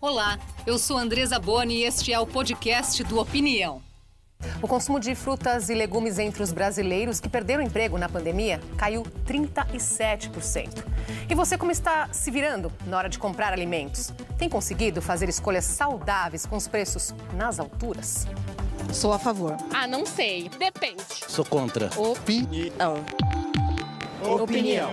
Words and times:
Olá, 0.00 0.38
eu 0.64 0.78
sou 0.78 0.96
Andresa 0.96 1.40
Boni 1.40 1.78
e 1.78 1.82
este 1.82 2.12
é 2.12 2.20
o 2.20 2.24
podcast 2.24 3.02
do 3.02 3.18
Opinião. 3.18 3.82
O 4.62 4.68
consumo 4.68 5.00
de 5.00 5.12
frutas 5.16 5.68
e 5.68 5.74
legumes 5.74 6.20
entre 6.20 6.40
os 6.40 6.52
brasileiros 6.52 7.18
que 7.18 7.28
perderam 7.28 7.64
emprego 7.64 7.98
na 7.98 8.08
pandemia 8.08 8.60
caiu 8.76 9.02
37%. 9.26 10.84
E 11.28 11.34
você, 11.34 11.58
como 11.58 11.72
está 11.72 12.08
se 12.12 12.30
virando 12.30 12.72
na 12.86 12.96
hora 12.96 13.08
de 13.08 13.18
comprar 13.18 13.52
alimentos? 13.52 14.12
Tem 14.38 14.48
conseguido 14.48 15.02
fazer 15.02 15.28
escolhas 15.28 15.64
saudáveis 15.64 16.46
com 16.46 16.56
os 16.56 16.68
preços 16.68 17.12
nas 17.34 17.58
alturas? 17.58 18.24
Sou 18.92 19.12
a 19.12 19.18
favor. 19.18 19.56
Ah, 19.74 19.88
não 19.88 20.06
sei. 20.06 20.48
Depende. 20.48 21.02
Sou 21.26 21.44
contra. 21.44 21.90
Opinião. 21.98 23.04
Opinião. 24.22 24.92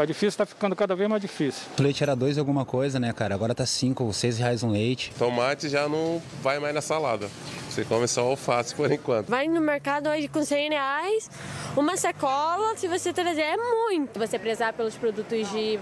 Tá 0.00 0.06
difícil, 0.06 0.38
tá 0.38 0.46
ficando 0.46 0.74
cada 0.74 0.96
vez 0.96 1.10
mais 1.10 1.20
difícil. 1.20 1.60
O 1.78 1.82
leite 1.82 2.02
era 2.02 2.16
dois 2.16 2.38
alguma 2.38 2.64
coisa, 2.64 2.98
né, 2.98 3.12
cara? 3.12 3.34
Agora 3.34 3.54
tá 3.54 3.66
cinco 3.66 4.04
ou 4.04 4.14
seis 4.14 4.38
reais 4.38 4.62
um 4.62 4.70
leite. 4.70 5.12
Tomate 5.18 5.68
já 5.68 5.86
não 5.90 6.22
vai 6.42 6.58
mais 6.58 6.74
na 6.74 6.80
salada. 6.80 7.28
Você 7.68 7.84
come 7.84 8.08
só 8.08 8.22
alface 8.22 8.74
por 8.74 8.90
enquanto. 8.90 9.28
Vai 9.28 9.46
no 9.46 9.60
mercado 9.60 10.08
hoje 10.08 10.26
com 10.26 10.42
100 10.42 10.70
reais, 10.70 11.30
uma 11.76 11.98
sacola, 11.98 12.78
se 12.78 12.88
você 12.88 13.12
trazer, 13.12 13.42
é 13.42 13.56
muito. 13.58 14.18
Você 14.18 14.38
prezar 14.38 14.72
pelos 14.72 14.94
produtos 14.94 15.50
de 15.50 15.78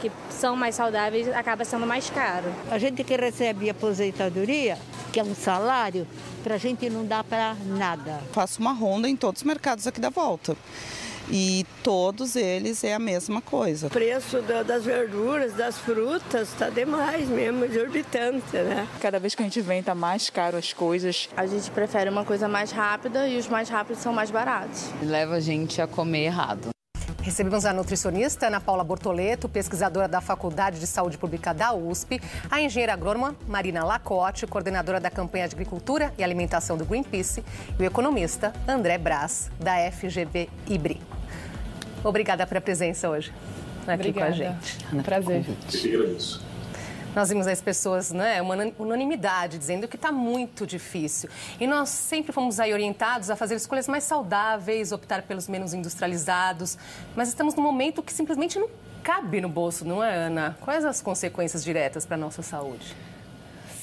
que 0.00 0.10
são 0.30 0.56
mais 0.56 0.74
saudáveis 0.74 1.28
acaba 1.28 1.64
sendo 1.64 1.86
mais 1.86 2.10
caro. 2.10 2.52
A 2.72 2.78
gente 2.78 3.04
que 3.04 3.14
recebe 3.14 3.70
aposentadoria, 3.70 4.76
que 5.12 5.20
é 5.20 5.22
um 5.22 5.34
salário, 5.34 6.08
pra 6.42 6.58
gente 6.58 6.90
não 6.90 7.06
dá 7.06 7.22
pra 7.22 7.54
nada. 7.64 8.20
Faço 8.32 8.60
uma 8.60 8.72
ronda 8.72 9.08
em 9.08 9.14
todos 9.14 9.42
os 9.42 9.46
mercados 9.46 9.86
aqui 9.86 10.00
da 10.00 10.10
volta. 10.10 10.56
E 11.32 11.64
todos 11.84 12.34
eles 12.36 12.82
é 12.82 12.92
a 12.94 12.98
mesma 12.98 13.40
coisa. 13.40 13.86
O 13.86 13.90
preço 13.90 14.42
da- 14.42 14.62
das 14.62 14.84
verduras, 14.84 15.52
das 15.52 15.78
frutas, 15.78 16.48
está 16.48 16.68
demais 16.70 17.28
mesmo, 17.28 17.64
exorbitante, 17.64 18.56
né? 18.56 18.86
Cada 19.00 19.18
vez 19.20 19.34
que 19.34 19.42
a 19.42 19.44
gente 19.44 19.60
vem 19.60 19.82
tá 19.82 19.94
mais 19.94 20.28
caro 20.28 20.56
as 20.56 20.72
coisas. 20.72 21.28
A 21.36 21.46
gente 21.46 21.70
prefere 21.70 22.10
uma 22.10 22.24
coisa 22.24 22.48
mais 22.48 22.72
rápida 22.72 23.28
e 23.28 23.38
os 23.38 23.46
mais 23.48 23.68
rápidos 23.68 24.02
são 24.02 24.12
mais 24.12 24.30
baratos. 24.30 24.86
Leva 25.02 25.36
a 25.36 25.40
gente 25.40 25.80
a 25.80 25.86
comer 25.86 26.24
errado. 26.24 26.70
Recebemos 27.22 27.66
a 27.66 27.72
nutricionista 27.72 28.46
Ana 28.46 28.60
Paula 28.62 28.82
Bortoleto, 28.82 29.46
pesquisadora 29.46 30.08
da 30.08 30.22
Faculdade 30.22 30.80
de 30.80 30.86
Saúde 30.86 31.18
Pública 31.18 31.52
da 31.52 31.72
USP, 31.74 32.18
a 32.50 32.62
engenheira 32.62 32.94
agrônoma 32.94 33.36
Marina 33.46 33.84
Lacote, 33.84 34.46
coordenadora 34.46 34.98
da 34.98 35.10
campanha 35.10 35.46
de 35.46 35.54
Agricultura 35.54 36.14
e 36.16 36.24
Alimentação 36.24 36.78
do 36.78 36.84
Greenpeace, 36.86 37.44
e 37.78 37.82
o 37.82 37.84
economista 37.86 38.54
André 38.66 38.96
Brás, 38.96 39.50
da 39.60 39.74
FGV 39.92 40.48
IBRI. 40.66 41.00
Obrigada 42.02 42.46
pela 42.46 42.60
presença 42.60 43.08
hoje 43.08 43.32
aqui 43.86 44.12
com 44.12 44.22
a 44.22 44.30
gente. 44.30 44.78
Prazer. 45.04 45.44
Nós 47.14 47.28
vimos 47.28 47.46
as 47.48 47.60
pessoas, 47.60 48.12
né, 48.12 48.40
uma 48.40 48.54
unanimidade, 48.78 49.58
dizendo 49.58 49.88
que 49.88 49.96
está 49.96 50.12
muito 50.12 50.64
difícil. 50.64 51.28
E 51.58 51.66
nós 51.66 51.88
sempre 51.88 52.32
fomos 52.32 52.60
aí 52.60 52.72
orientados 52.72 53.30
a 53.30 53.36
fazer 53.36 53.56
escolhas 53.56 53.88
mais 53.88 54.04
saudáveis, 54.04 54.92
optar 54.92 55.22
pelos 55.22 55.48
menos 55.48 55.74
industrializados. 55.74 56.78
Mas 57.16 57.28
estamos 57.28 57.54
num 57.56 57.62
momento 57.62 58.00
que 58.00 58.12
simplesmente 58.12 58.60
não 58.60 58.70
cabe 59.02 59.40
no 59.40 59.48
bolso, 59.48 59.84
não 59.84 60.04
é, 60.04 60.14
Ana? 60.14 60.56
Quais 60.60 60.84
as 60.84 61.02
consequências 61.02 61.64
diretas 61.64 62.06
para 62.06 62.14
a 62.14 62.18
nossa 62.18 62.42
saúde? 62.42 62.94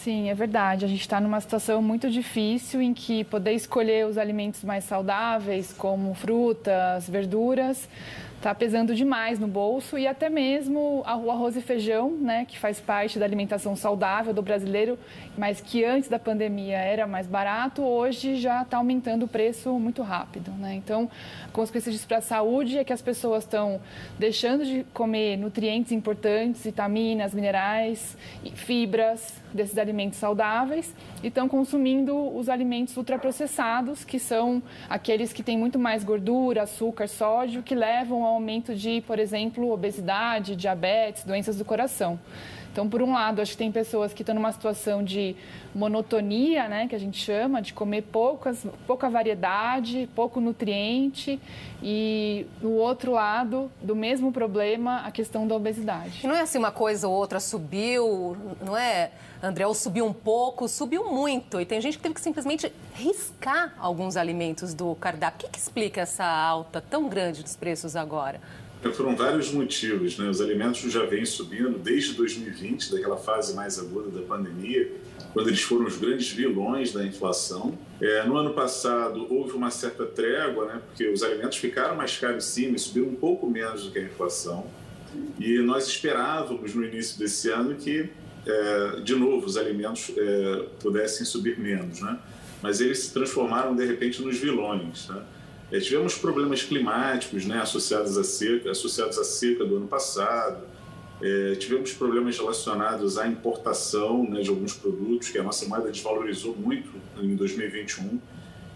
Sim, 0.04 0.30
é 0.30 0.34
verdade. 0.34 0.86
A 0.86 0.88
gente 0.88 1.02
está 1.02 1.20
numa 1.20 1.42
situação 1.42 1.82
muito 1.82 2.10
difícil 2.10 2.82
em 2.82 2.94
que 2.94 3.24
poder 3.24 3.54
escolher 3.54 4.06
os 4.06 4.18
alimentos 4.18 4.64
mais 4.64 4.84
saudáveis, 4.84 5.74
como 5.74 6.14
frutas, 6.14 7.10
verduras, 7.10 7.90
está 8.38 8.54
pesando 8.54 8.94
demais 8.94 9.40
no 9.40 9.48
bolso 9.48 9.98
e 9.98 10.08
até 10.08 10.30
mesmo 10.30 11.04
o 11.04 11.32
arroz 11.32 11.58
e 11.58 11.62
feijão, 11.62 12.12
né, 12.12 12.46
que 12.46 12.58
faz 12.58 12.80
parte 12.80 13.18
da 13.18 13.26
alimentação 13.26 13.76
saudável 13.76 14.32
do 14.32 14.44
brasileiro, 14.44 14.98
mas 15.36 15.60
que 15.60 15.84
antes 15.84 16.08
da 16.08 16.20
pandemia 16.20 16.78
era 16.78 17.08
mais 17.08 17.26
barato, 17.26 17.82
hoje 17.82 18.36
já 18.36 18.62
está 18.62 18.78
aumentando 18.78 19.26
o 19.26 19.28
preço 19.28 19.74
muito 19.80 20.04
rápido. 20.04 20.52
Né? 20.52 20.76
Então, 20.76 21.10
a 21.48 21.52
consequência 21.52 21.92
disso 21.92 22.08
para 22.08 22.18
a 22.18 22.22
saúde 22.22 22.78
é 22.78 22.84
que 22.84 22.94
as 22.94 23.02
pessoas 23.02 23.44
estão 23.44 23.82
deixando 24.20 24.64
de 24.64 24.86
comer 24.94 25.36
nutrientes 25.38 25.92
importantes, 25.92 26.64
vitaminas, 26.64 27.34
minerais, 27.34 28.16
fibras 28.54 29.42
desses 29.58 29.78
alimentos 29.78 30.18
saudáveis 30.18 30.96
e 31.22 31.28
estão 31.28 31.50
consumindo 31.50 32.16
os 32.38 32.48
alimentos 32.48 32.96
ultraprocessados, 32.96 34.06
que 34.06 34.20
são 34.20 34.64
aqueles 34.90 35.34
que 35.34 35.44
têm 35.44 35.58
muito 35.58 35.78
mais 35.78 36.04
gordura, 36.04 36.64
açúcar, 36.64 37.08
sódio, 37.08 37.62
que 37.62 37.76
levam 37.76 38.24
ao 38.24 38.36
aumento 38.36 38.74
de, 38.74 39.02
por 39.02 39.20
exemplo, 39.20 39.70
obesidade, 39.72 40.56
diabetes, 40.56 41.26
doenças 41.26 41.58
do 41.58 41.66
coração. 41.66 42.18
Então, 42.78 42.88
por 42.88 43.02
um 43.02 43.12
lado, 43.12 43.42
acho 43.42 43.54
que 43.54 43.58
tem 43.58 43.72
pessoas 43.72 44.14
que 44.14 44.22
estão 44.22 44.36
numa 44.36 44.52
situação 44.52 45.04
de 45.04 45.36
monotonia, 45.74 46.68
né, 46.68 46.88
que 46.88 46.94
a 46.94 47.00
gente 47.00 47.18
chama, 47.18 47.60
de 47.60 47.74
comer 47.74 48.04
poucas, 48.04 48.68
pouca 48.86 49.10
variedade, 49.10 50.08
pouco 50.14 50.40
nutriente, 50.40 51.40
e 51.82 52.46
no 52.62 52.74
outro 52.74 53.14
lado, 53.14 53.72
do 53.82 53.96
mesmo 53.96 54.32
problema, 54.32 54.98
a 55.00 55.10
questão 55.10 55.48
da 55.48 55.56
obesidade. 55.56 56.28
Não 56.28 56.36
é 56.36 56.42
assim 56.42 56.60
uma 56.60 56.72
coisa 56.72 57.08
ou 57.08 57.16
outra 57.16 57.40
subiu, 57.40 58.38
não 58.64 58.78
é, 58.78 59.10
André? 59.48 59.66
Ou 59.66 59.74
subiu 59.74 60.06
um 60.06 60.14
pouco, 60.14 60.68
subiu 60.68 61.06
muito. 61.06 61.60
E 61.60 61.66
tem 61.66 61.82
gente 61.82 61.98
que 61.98 62.04
teve 62.04 62.16
que 62.16 62.22
simplesmente 62.22 62.72
riscar 62.94 63.74
alguns 63.80 64.18
alimentos 64.18 64.74
do 64.74 64.94
cardápio. 64.96 65.40
O 65.40 65.46
que, 65.46 65.54
que 65.54 65.60
explica 65.60 66.02
essa 66.02 66.26
alta 66.26 66.82
tão 66.82 67.10
grande 67.10 67.44
dos 67.44 67.56
preços 67.56 67.96
agora? 67.96 68.40
Foram 68.94 69.16
vários 69.16 69.52
motivos, 69.52 70.18
né? 70.18 70.30
Os 70.30 70.40
alimentos 70.40 70.80
já 70.92 71.04
vêm 71.04 71.26
subindo 71.26 71.80
desde 71.80 72.14
2020, 72.14 72.92
daquela 72.92 73.18
fase 73.18 73.56
mais 73.56 73.80
aguda 73.80 74.10
da 74.10 74.26
pandemia, 74.26 74.92
quando 75.34 75.48
eles 75.48 75.62
foram 75.62 75.86
os 75.86 75.98
grandes 75.98 76.30
vilões 76.30 76.94
da 76.94 77.06
inflação. 77.06 77.78
É, 78.00 78.24
no 78.24 78.38
ano 78.38 78.54
passado 78.54 79.28
houve 79.30 79.54
uma 79.54 79.72
certa 79.72 80.06
trégua, 80.06 80.66
né? 80.66 80.82
Porque 80.88 81.10
os 81.10 81.24
alimentos 81.24 81.58
ficaram 81.58 81.96
mais 81.96 82.18
caros 82.18 82.46
sim, 82.46 82.72
mas 82.72 82.84
subiram 82.84 83.08
um 83.08 83.16
pouco 83.16 83.50
menos 83.50 83.84
do 83.84 83.92
que 83.92 84.00
a 84.00 84.04
inflação. 84.04 84.66
E 85.40 85.58
nós 85.60 85.88
esperávamos 85.88 86.74
no 86.76 86.84
início 86.84 87.18
desse 87.18 87.50
ano 87.50 87.76
que, 87.76 88.10
é, 88.48 89.02
de 89.02 89.16
novo, 89.16 89.46
os 89.46 89.58
alimentos 89.58 90.12
é, 90.16 90.66
pudessem 90.80 91.26
subir 91.26 91.60
menos, 91.60 92.02
né? 92.02 92.18
Mas 92.62 92.82
eles 92.82 93.00
se 93.00 93.14
transformaram 93.14 93.76
de 93.76 93.86
repente 93.86 94.22
nos 94.22 94.38
vilões, 94.38 95.08
né? 95.10 95.22
É, 95.72 95.80
tivemos 95.80 96.16
problemas 96.16 96.64
climáticos 96.64 97.46
né, 97.46 97.60
associados, 97.60 98.18
à 98.18 98.24
seca, 98.24 98.72
associados 98.72 99.18
à 99.18 99.24
seca 99.24 99.66
do 99.66 99.76
ano 99.76 99.88
passado, 99.88 100.64
é, 101.22 101.56
tivemos 101.56 101.92
problemas 101.92 102.38
relacionados 102.38 103.18
à 103.18 103.28
importação 103.28 104.24
né, 104.30 104.42
de 104.42 104.50
alguns 104.50 104.74
produtos, 104.74 105.30
que 105.30 105.38
a 105.38 105.44
nossa 105.44 105.68
moeda 105.68 105.92
desvalorizou 105.92 106.56
muito 106.56 106.90
em 107.22 107.36
2021, 107.36 108.20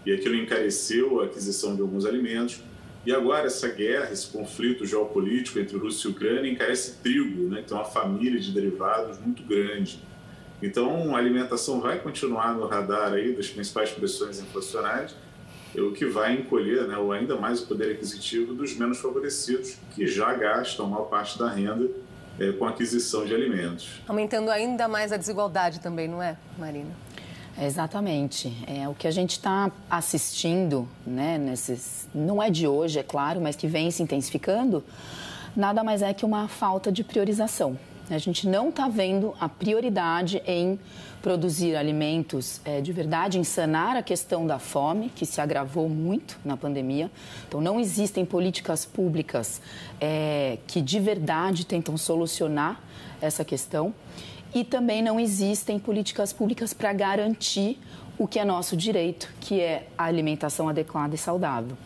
e 0.04 0.12
aquilo 0.12 0.34
encareceu 0.34 1.20
a 1.20 1.24
aquisição 1.24 1.74
de 1.74 1.80
alguns 1.80 2.04
alimentos. 2.04 2.60
E 3.04 3.12
agora 3.12 3.46
essa 3.46 3.68
guerra, 3.68 4.12
esse 4.12 4.28
conflito 4.28 4.86
geopolítico 4.86 5.58
entre 5.58 5.76
Rússia 5.76 6.08
e 6.08 6.10
Ucrânia 6.12 6.50
encarece 6.50 6.98
trigo, 7.02 7.48
né, 7.48 7.62
tem 7.66 7.76
uma 7.76 7.84
família 7.84 8.38
de 8.38 8.52
derivados 8.52 9.18
muito 9.18 9.42
grande. 9.42 10.00
Então, 10.62 11.16
a 11.16 11.18
alimentação 11.18 11.80
vai 11.80 11.98
continuar 11.98 12.54
no 12.54 12.66
radar 12.66 13.12
aí 13.12 13.32
das 13.32 13.48
principais 13.48 13.90
pressões 13.90 14.38
inflacionárias, 14.38 15.16
o 15.74 15.90
que 15.90 16.06
vai 16.06 16.34
encolher 16.34 16.86
né, 16.86 16.96
ou 16.96 17.10
ainda 17.10 17.34
mais 17.36 17.62
o 17.62 17.66
poder 17.66 17.92
aquisitivo 17.92 18.54
dos 18.54 18.76
menos 18.76 18.98
favorecidos, 18.98 19.76
que 19.94 20.06
já 20.06 20.32
gastam 20.34 20.86
maior 20.86 21.04
parte 21.04 21.36
da 21.38 21.48
renda 21.48 21.90
eh, 22.38 22.52
com 22.52 22.66
aquisição 22.66 23.24
de 23.24 23.34
alimentos. 23.34 23.88
Aumentando 24.06 24.50
ainda 24.50 24.86
mais 24.86 25.12
a 25.12 25.16
desigualdade 25.16 25.80
também, 25.80 26.06
não 26.06 26.22
é, 26.22 26.36
Marina? 26.58 26.90
Exatamente. 27.60 28.52
É, 28.66 28.88
o 28.88 28.94
que 28.94 29.06
a 29.06 29.10
gente 29.10 29.32
está 29.32 29.70
assistindo, 29.90 30.88
né, 31.06 31.38
nesses, 31.38 32.08
não 32.14 32.42
é 32.42 32.50
de 32.50 32.66
hoje, 32.66 32.98
é 32.98 33.02
claro, 33.02 33.40
mas 33.40 33.56
que 33.56 33.66
vem 33.66 33.90
se 33.90 34.02
intensificando, 34.02 34.82
nada 35.54 35.84
mais 35.84 36.02
é 36.02 36.12
que 36.14 36.24
uma 36.24 36.48
falta 36.48 36.90
de 36.90 37.04
priorização. 37.04 37.78
A 38.10 38.18
gente 38.18 38.48
não 38.48 38.68
está 38.68 38.88
vendo 38.88 39.34
a 39.40 39.48
prioridade 39.48 40.42
em 40.46 40.78
produzir 41.22 41.76
alimentos 41.76 42.60
é, 42.64 42.80
de 42.80 42.92
verdade, 42.92 43.38
em 43.38 43.44
sanar 43.44 43.96
a 43.96 44.02
questão 44.02 44.44
da 44.44 44.58
fome, 44.58 45.08
que 45.14 45.24
se 45.24 45.40
agravou 45.40 45.88
muito 45.88 46.38
na 46.44 46.56
pandemia. 46.56 47.10
Então, 47.46 47.60
não 47.60 47.78
existem 47.78 48.24
políticas 48.24 48.84
públicas 48.84 49.62
é, 50.00 50.58
que 50.66 50.82
de 50.82 50.98
verdade 50.98 51.64
tentam 51.64 51.96
solucionar 51.96 52.80
essa 53.20 53.44
questão. 53.44 53.94
E 54.54 54.64
também 54.64 55.02
não 55.02 55.18
existem 55.18 55.78
políticas 55.78 56.32
públicas 56.32 56.74
para 56.74 56.92
garantir 56.92 57.78
o 58.18 58.26
que 58.26 58.38
é 58.38 58.44
nosso 58.44 58.76
direito, 58.76 59.32
que 59.40 59.60
é 59.60 59.88
a 59.96 60.04
alimentação 60.04 60.68
adequada 60.68 61.14
e 61.14 61.18
saudável. 61.18 61.76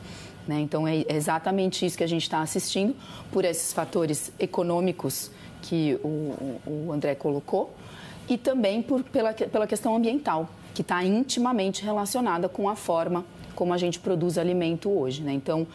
Né? 0.47 0.61
Então, 0.61 0.87
é 0.87 1.05
exatamente 1.09 1.85
isso 1.85 1.97
que 1.97 2.05
a 2.05 2.09
gente 2.09 2.23
está 2.23 2.41
assistindo 2.41 2.95
por 3.33 3.45
esses 3.45 3.73
fatores 3.73 4.33
econômicos 4.39 5.31
que 5.63 5.99
o, 6.05 6.61
o 6.67 6.93
André 6.93 7.15
colocou 7.15 7.75
e 8.29 8.37
também 8.37 8.83
por, 8.83 9.03
pela, 9.05 9.33
pela 9.33 9.67
questão 9.67 9.97
ambiental, 9.97 10.49
que 10.75 10.83
está 10.83 11.03
intimamente 11.05 11.83
relacionada 11.83 12.49
com 12.49 12.69
a 12.69 12.77
forma 12.77 13.25
como 13.57 13.75
a 13.75 13.79
gente 13.79 13.99
produz 13.99 14.39
alimento 14.39 14.89
hoje. 14.89 15.23
Né? 15.23 15.33
Então, 15.33 15.67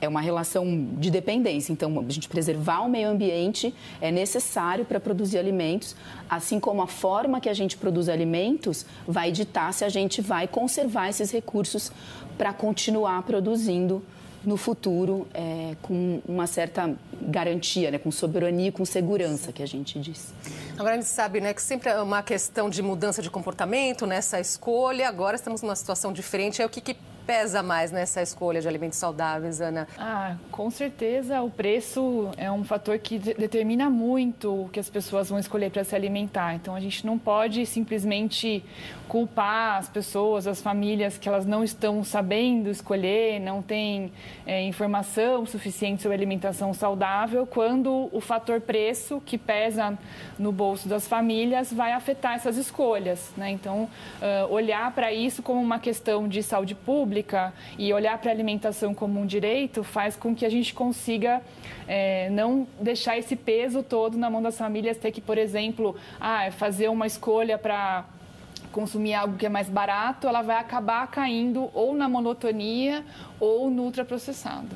é 0.00 0.06
uma 0.06 0.20
relação 0.20 0.86
de 0.98 1.10
dependência. 1.10 1.72
Então, 1.72 1.98
a 1.98 2.12
gente 2.12 2.28
preservar 2.28 2.82
o 2.82 2.88
meio 2.88 3.08
ambiente 3.08 3.74
é 4.00 4.12
necessário 4.12 4.84
para 4.84 5.00
produzir 5.00 5.38
alimentos, 5.38 5.96
assim 6.28 6.60
como 6.60 6.82
a 6.82 6.86
forma 6.86 7.40
que 7.40 7.48
a 7.48 7.54
gente 7.54 7.76
produz 7.76 8.08
alimentos 8.08 8.86
vai 9.08 9.32
ditar 9.32 9.72
se 9.74 9.84
a 9.84 9.88
gente 9.88 10.20
vai 10.20 10.46
conservar 10.46 11.08
esses 11.08 11.32
recursos 11.32 11.90
para 12.38 12.52
continuar 12.52 13.22
produzindo 13.22 14.02
no 14.44 14.56
futuro 14.56 15.28
é, 15.34 15.76
com 15.82 16.20
uma 16.26 16.46
certa 16.46 16.94
garantia, 17.20 17.90
né, 17.90 17.98
com 17.98 18.10
soberania 18.10 18.72
com 18.72 18.84
segurança, 18.84 19.52
que 19.52 19.62
a 19.62 19.66
gente 19.66 19.98
diz. 19.98 20.32
Agora 20.78 20.94
a 20.94 20.96
gente 20.96 21.08
sabe 21.08 21.40
né, 21.40 21.52
que 21.52 21.62
sempre 21.62 21.90
é 21.90 22.00
uma 22.00 22.22
questão 22.22 22.70
de 22.70 22.82
mudança 22.82 23.20
de 23.20 23.28
comportamento 23.28 24.06
nessa 24.06 24.40
escolha. 24.40 25.08
Agora 25.08 25.36
estamos 25.36 25.62
numa 25.62 25.76
situação 25.76 26.12
diferente. 26.12 26.62
É 26.62 26.66
o 26.66 26.68
que, 26.68 26.80
que 26.80 26.96
pesa 27.30 27.62
mais 27.62 27.92
nessa 27.92 28.20
escolha 28.20 28.60
de 28.60 28.66
alimentos 28.66 28.98
saudáveis, 28.98 29.60
Ana? 29.60 29.86
Ah, 29.96 30.34
com 30.50 30.68
certeza 30.68 31.40
o 31.40 31.48
preço 31.48 32.28
é 32.36 32.50
um 32.50 32.64
fator 32.64 32.98
que 32.98 33.20
de 33.20 33.34
determina 33.34 33.88
muito 33.88 34.64
o 34.64 34.68
que 34.68 34.80
as 34.80 34.90
pessoas 34.90 35.28
vão 35.28 35.38
escolher 35.38 35.70
para 35.70 35.84
se 35.84 35.94
alimentar. 35.94 36.56
Então 36.56 36.74
a 36.74 36.80
gente 36.80 37.06
não 37.06 37.16
pode 37.16 37.64
simplesmente 37.66 38.64
culpar 39.06 39.78
as 39.78 39.88
pessoas, 39.88 40.46
as 40.48 40.60
famílias 40.60 41.18
que 41.18 41.28
elas 41.28 41.46
não 41.46 41.62
estão 41.62 42.02
sabendo 42.02 42.68
escolher, 42.68 43.40
não 43.40 43.62
têm 43.62 44.12
é, 44.46 44.62
informação 44.62 45.46
suficiente 45.46 46.02
sobre 46.02 46.16
alimentação 46.16 46.74
saudável, 46.74 47.46
quando 47.46 48.08
o 48.12 48.20
fator 48.20 48.60
preço 48.60 49.20
que 49.24 49.36
pesa 49.36 49.96
no 50.38 50.50
bolso 50.52 50.88
das 50.88 51.06
famílias 51.06 51.72
vai 51.72 51.92
afetar 51.92 52.34
essas 52.34 52.56
escolhas. 52.56 53.32
Né? 53.36 53.50
Então, 53.50 53.88
uh, 54.20 54.52
olhar 54.52 54.92
para 54.92 55.12
isso 55.12 55.42
como 55.42 55.60
uma 55.60 55.78
questão 55.78 56.28
de 56.28 56.40
saúde 56.42 56.74
pública 56.74 57.19
pública 57.20 57.52
e 57.78 57.92
olhar 57.92 58.18
para 58.18 58.30
a 58.30 58.34
alimentação 58.34 58.94
como 58.94 59.20
um 59.20 59.26
direito 59.26 59.84
faz 59.84 60.16
com 60.16 60.34
que 60.34 60.44
a 60.44 60.48
gente 60.48 60.72
consiga 60.74 61.40
é, 61.86 62.30
não 62.30 62.66
deixar 62.80 63.18
esse 63.18 63.36
peso 63.36 63.82
todo 63.82 64.16
na 64.16 64.30
mão 64.30 64.42
das 64.42 64.56
famílias, 64.56 64.96
ter 64.96 65.12
que, 65.12 65.20
por 65.20 65.38
exemplo, 65.38 65.94
ah, 66.20 66.50
fazer 66.50 66.88
uma 66.88 67.06
escolha 67.06 67.58
para 67.58 68.04
consumir 68.72 69.14
algo 69.14 69.36
que 69.36 69.46
é 69.46 69.48
mais 69.48 69.68
barato, 69.68 70.28
ela 70.28 70.42
vai 70.42 70.56
acabar 70.56 71.06
caindo 71.08 71.70
ou 71.74 71.94
na 71.94 72.08
monotonia 72.08 73.04
ou 73.38 73.70
no 73.70 73.82
ultraprocessado. 73.82 74.68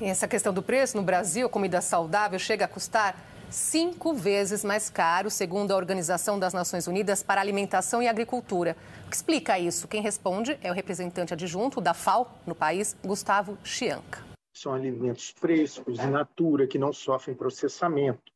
E 0.00 0.04
essa 0.04 0.28
questão 0.28 0.52
do 0.52 0.62
preço 0.62 0.96
no 0.96 1.02
Brasil, 1.02 1.48
comida 1.48 1.80
saudável 1.80 2.38
chega 2.38 2.64
a 2.64 2.68
custar 2.68 3.14
cinco 3.56 4.12
vezes 4.12 4.62
mais 4.62 4.90
caro, 4.90 5.30
segundo 5.30 5.72
a 5.72 5.76
Organização 5.76 6.38
das 6.38 6.52
Nações 6.52 6.86
Unidas 6.86 7.22
para 7.22 7.40
Alimentação 7.40 8.02
e 8.02 8.08
Agricultura. 8.08 8.76
O 9.06 9.10
que 9.10 9.16
explica 9.16 9.58
isso? 9.58 9.88
Quem 9.88 10.02
responde 10.02 10.58
é 10.62 10.70
o 10.70 10.74
representante 10.74 11.32
adjunto 11.32 11.80
da 11.80 11.94
FAO 11.94 12.30
no 12.46 12.54
país, 12.54 12.94
Gustavo 13.02 13.56
Chianca. 13.64 14.22
São 14.54 14.74
alimentos 14.74 15.30
frescos, 15.30 15.98
in 15.98 16.10
natura, 16.10 16.66
que 16.66 16.78
não 16.78 16.92
sofrem 16.92 17.34
processamento, 17.34 18.30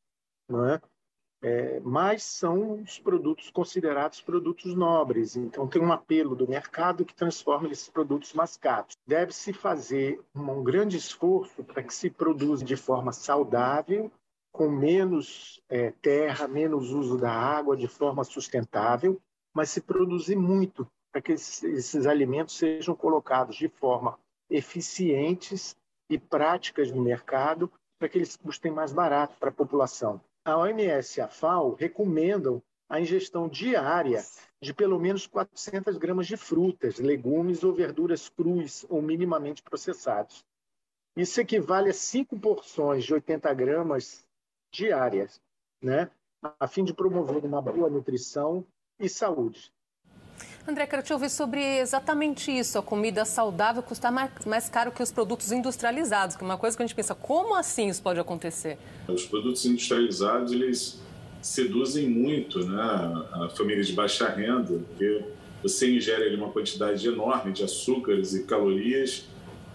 não 0.48 0.66
é? 0.66 0.80
É, 1.42 1.80
mas 1.80 2.22
são 2.22 2.80
os 2.82 2.98
produtos 2.98 3.50
considerados 3.50 4.20
produtos 4.20 4.74
nobres. 4.74 5.36
Então, 5.36 5.66
tem 5.66 5.80
um 5.80 5.92
apelo 5.92 6.34
do 6.34 6.48
mercado 6.48 7.04
que 7.04 7.14
transforma 7.14 7.68
esses 7.68 7.88
produtos 7.88 8.34
mais 8.34 8.56
caros. 8.58 8.94
Deve-se 9.06 9.52
fazer 9.52 10.20
um 10.34 10.62
grande 10.62 10.98
esforço 10.98 11.64
para 11.64 11.82
que 11.82 11.94
se 11.94 12.10
produza 12.10 12.62
de 12.64 12.76
forma 12.76 13.12
saudável 13.12 14.10
com 14.60 14.68
menos 14.68 15.58
é, 15.70 15.90
terra, 16.02 16.46
menos 16.46 16.90
uso 16.90 17.16
da 17.16 17.32
água, 17.32 17.74
de 17.74 17.88
forma 17.88 18.22
sustentável, 18.24 19.18
mas 19.54 19.70
se 19.70 19.80
produzir 19.80 20.36
muito 20.36 20.86
para 21.10 21.22
que 21.22 21.32
esses, 21.32 22.04
alimentos 22.04 22.58
sejam 22.58 22.94
colocados 22.94 23.56
de 23.56 23.70
forma 23.70 24.18
eficientes 24.50 25.74
e 26.10 26.18
práticas 26.18 26.92
no 26.92 27.00
mercado, 27.00 27.72
para 27.98 28.06
que 28.06 28.18
eles 28.18 28.36
custem 28.36 28.70
mais 28.70 28.92
barato 28.92 29.34
para 29.40 29.48
a 29.48 29.52
população. 29.52 30.20
A 30.44 30.58
OMS 30.58 31.18
e 31.18 31.22
a 31.22 31.28
FAO 31.28 31.72
recomendam 31.72 32.62
a 32.86 33.00
ingestão 33.00 33.48
diária 33.48 34.22
de 34.60 34.74
pelo 34.74 35.00
menos 35.00 35.26
400 35.26 35.96
gramas 35.96 36.26
de 36.26 36.36
frutas, 36.36 36.98
legumes 36.98 37.64
ou 37.64 37.72
verduras 37.72 38.28
cruas 38.28 38.84
ou 38.90 39.00
minimamente 39.00 39.62
processados. 39.62 40.44
Isso 41.16 41.40
equivale 41.40 41.88
a 41.88 41.94
cinco 41.94 42.38
porções 42.38 43.04
de 43.04 43.14
80 43.14 43.54
gramas 43.54 44.28
diárias, 44.72 45.40
né? 45.82 46.10
a 46.58 46.66
fim 46.66 46.84
de 46.84 46.94
promover 46.94 47.44
uma 47.44 47.60
boa 47.60 47.90
nutrição 47.90 48.64
e 48.98 49.08
saúde. 49.08 49.70
André, 50.66 50.86
quero 50.86 51.02
te 51.02 51.12
ouvir 51.12 51.30
sobre 51.30 51.78
exatamente 51.78 52.50
isso. 52.50 52.78
A 52.78 52.82
comida 52.82 53.24
saudável 53.24 53.82
custa 53.82 54.10
mais, 54.10 54.30
mais 54.46 54.68
caro 54.68 54.92
que 54.92 55.02
os 55.02 55.10
produtos 55.10 55.52
industrializados, 55.52 56.36
que 56.36 56.42
é 56.42 56.46
uma 56.46 56.56
coisa 56.56 56.76
que 56.76 56.82
a 56.82 56.86
gente 56.86 56.94
pensa, 56.94 57.14
como 57.14 57.54
assim 57.54 57.88
isso 57.88 58.02
pode 58.02 58.20
acontecer? 58.20 58.78
Os 59.08 59.26
produtos 59.26 59.64
industrializados, 59.66 60.52
eles 60.52 61.00
seduzem 61.42 62.08
muito 62.08 62.64
né, 62.66 62.80
a 63.32 63.48
família 63.56 63.82
de 63.82 63.92
baixa 63.92 64.28
renda, 64.28 64.78
porque 64.88 65.24
você 65.62 65.90
ingere 65.90 66.24
ali 66.24 66.36
uma 66.36 66.50
quantidade 66.50 67.06
enorme 67.06 67.52
de 67.52 67.64
açúcares 67.64 68.34
e 68.34 68.44
calorias 68.44 69.26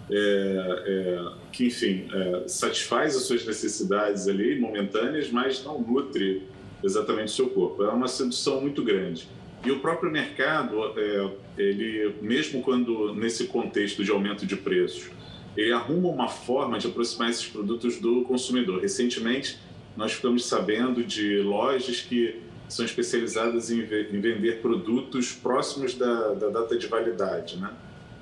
é, 0.10 0.84
é, 0.86 1.32
que, 1.52 1.68
enfim, 1.68 2.08
é, 2.14 2.48
satisfaz 2.48 3.16
as 3.16 3.24
suas 3.24 3.46
necessidades 3.46 4.28
ali 4.28 4.60
momentâneas, 4.60 5.30
mas 5.32 5.64
não 5.64 5.80
nutre 5.82 6.44
exatamente 6.84 7.30
o 7.30 7.36
seu 7.36 7.50
corpo. 7.50 7.84
É 7.84 7.90
uma 7.90 8.08
sedução 8.08 8.62
muito 8.62 8.84
grande. 8.84 9.28
E 9.66 9.72
o 9.72 9.80
próprio 9.80 10.12
mercado, 10.12 10.94
é, 11.00 11.30
ele, 11.58 12.16
mesmo 12.22 12.62
quando 12.62 13.16
nesse 13.16 13.48
contexto 13.48 14.04
de 14.04 14.12
aumento 14.12 14.46
de 14.46 14.56
preços, 14.56 15.10
ele 15.58 15.72
arruma 15.72 16.10
uma 16.10 16.28
forma 16.28 16.78
de 16.78 16.88
aproximar 16.88 17.30
esses 17.30 17.48
produtos 17.48 18.00
do 18.00 18.24
consumidor. 18.24 18.82
Recentemente, 18.82 19.58
nós 19.98 20.14
ficamos 20.14 20.46
sabendo 20.46 21.04
de 21.04 21.40
lojas 21.40 22.02
que 22.02 22.42
são 22.68 22.86
especializadas 22.86 23.72
em, 23.72 23.82
vender 23.82 24.62
produtos 24.62 25.32
próximos 25.32 25.96
da, 25.96 26.34
da 26.34 26.50
data 26.50 26.78
de 26.78 26.88
validade, 26.88 27.58
né? 27.58 27.72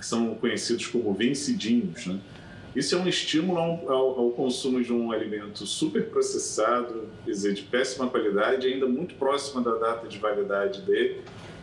Que 0.04 0.08
são 0.08 0.36
conhecidos 0.36 0.86
como 0.88 1.14
vencidinhos. 1.14 2.06
Né? 2.06 2.20
Isso 2.76 2.94
é 2.94 2.98
um 2.98 3.08
estímulo 3.08 3.58
ao, 3.58 4.20
ao, 4.20 4.30
consumo 4.32 4.84
de 4.84 4.92
um 4.92 5.14
alimento 5.14 5.66
super 5.66 6.08
processado, 6.08 7.08
quer 7.24 7.32
dizer, 7.32 7.54
de 7.54 7.62
péssima 7.62 8.10
qualidade, 8.10 8.68
ainda 8.68 8.86
muito 8.86 9.16
próxima 9.16 9.62
da 9.62 9.76
data 9.76 10.06
de 10.06 10.18
validade 10.18 10.82
dele, 10.82 11.22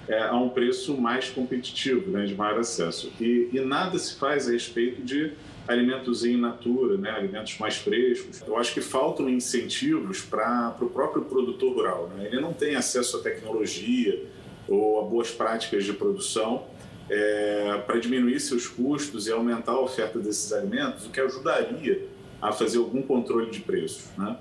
é, 0.09 0.23
a 0.23 0.37
um 0.37 0.49
preço 0.49 0.97
mais 0.97 1.29
competitivo, 1.29 2.11
né, 2.11 2.25
de 2.25 2.35
maior 2.35 2.59
acesso. 2.61 3.13
E, 3.21 3.51
e, 3.53 3.61
nada 3.61 3.99
se 3.99 4.15
faz 4.15 4.49
a 4.49 4.53
respeito 4.53 5.03
de 5.03 5.33
alimentos 5.69 6.25
em 6.25 6.39
natura, 6.39 6.97
né, 6.97 7.11
alimentos 7.11 7.59
mais 7.59 7.77
frescos. 7.77 8.41
Eu 8.47 8.57
acho 8.57 8.73
que 8.73 8.81
faltam 8.81 9.29
incentivos 9.29 10.23
para 10.23 10.75
o 10.81 10.89
próprio 10.89 11.25
produtor 11.27 11.75
rural. 11.75 12.11
Né? 12.17 12.27
Ele 12.27 12.41
não 12.41 12.55
tem 12.55 12.75
acesso 12.75 13.19
à 13.19 13.21
tecnologia 13.21 14.25
ou 14.67 15.01
a 15.01 15.05
boas 15.05 15.31
práticas 15.31 15.85
de 15.85 15.93
produção 15.93 16.65
é, 17.11 17.83
para 17.85 17.99
diminuir 17.99 18.39
seus 18.39 18.69
custos 18.69 19.27
e 19.27 19.33
aumentar 19.33 19.73
a 19.73 19.81
oferta 19.81 20.19
desses 20.21 20.53
alimentos, 20.53 21.07
o 21.07 21.11
que 21.11 21.21
ajudaria 21.21 22.07
a 22.41 22.53
fazer 22.53 22.79
algum 22.79 23.03
controle 23.03 23.51
de 23.51 23.61
preços. 23.61 24.05
Né? 24.17 24.37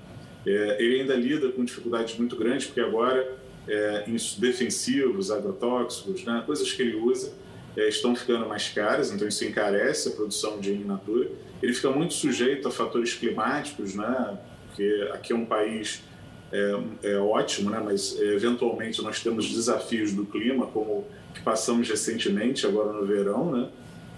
É, 0.46 0.78
ele 0.80 1.02
ainda 1.02 1.16
lida 1.16 1.50
com 1.50 1.66
dificuldades 1.66 2.18
muito 2.18 2.36
grandes, 2.36 2.68
porque 2.68 2.80
agora 2.80 3.38
é, 3.68 4.06
defensivos, 4.38 5.32
agrotóxicos, 5.32 6.24
né, 6.24 6.44
coisas 6.46 6.72
que 6.72 6.82
ele 6.82 6.96
usa, 6.96 7.34
é, 7.76 7.90
estão 7.90 8.16
ficando 8.16 8.48
mais 8.48 8.70
caras, 8.70 9.12
então 9.12 9.28
isso 9.28 9.44
encarece 9.44 10.10
a 10.10 10.12
produção 10.12 10.60
de 10.60 10.72
in 10.72 10.86
natura. 10.86 11.30
Ele 11.62 11.74
fica 11.74 11.90
muito 11.90 12.14
sujeito 12.14 12.68
a 12.68 12.72
fatores 12.72 13.14
climáticos, 13.14 13.96
né, 13.96 14.38
porque 14.68 15.10
aqui 15.12 15.34
é 15.34 15.36
um 15.36 15.46
país 15.46 16.04
é, 16.52 17.12
é 17.12 17.18
ótimo, 17.18 17.70
né, 17.70 17.82
mas 17.84 18.20
é, 18.20 18.34
eventualmente 18.36 19.02
nós 19.02 19.22
temos 19.22 19.50
desafios 19.50 20.12
do 20.12 20.26
clima, 20.26 20.68
como 20.68 21.06
que 21.34 21.42
passamos 21.42 21.88
recentemente, 21.88 22.66
agora 22.66 22.92
no 22.92 23.06
verão, 23.06 23.52
né? 23.52 23.70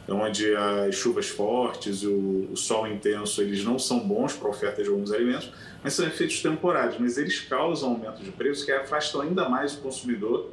onde 0.10 0.54
as 0.56 0.96
chuvas 0.96 1.30
fortes 1.30 2.04
o, 2.04 2.50
o 2.52 2.58
sol 2.58 2.88
intenso 2.88 3.42
eles 3.42 3.64
não 3.64 3.80
são 3.80 4.00
bons 4.00 4.34
para 4.34 4.48
a 4.48 4.52
oferta 4.52 4.84
de 4.84 4.90
alguns 4.90 5.12
alimentos, 5.12 5.52
mas 5.84 5.94
são 5.94 6.06
efeitos 6.06 6.42
temporários, 6.42 6.98
mas 7.00 7.18
eles 7.18 7.40
causam 7.42 7.92
aumento 7.92 8.22
de 8.24 8.32
preço 8.32 8.66
que 8.66 8.72
afastam 8.72 9.22
ainda 9.22 9.48
mais 9.48 9.74
o 9.76 9.78
consumidor 9.78 10.50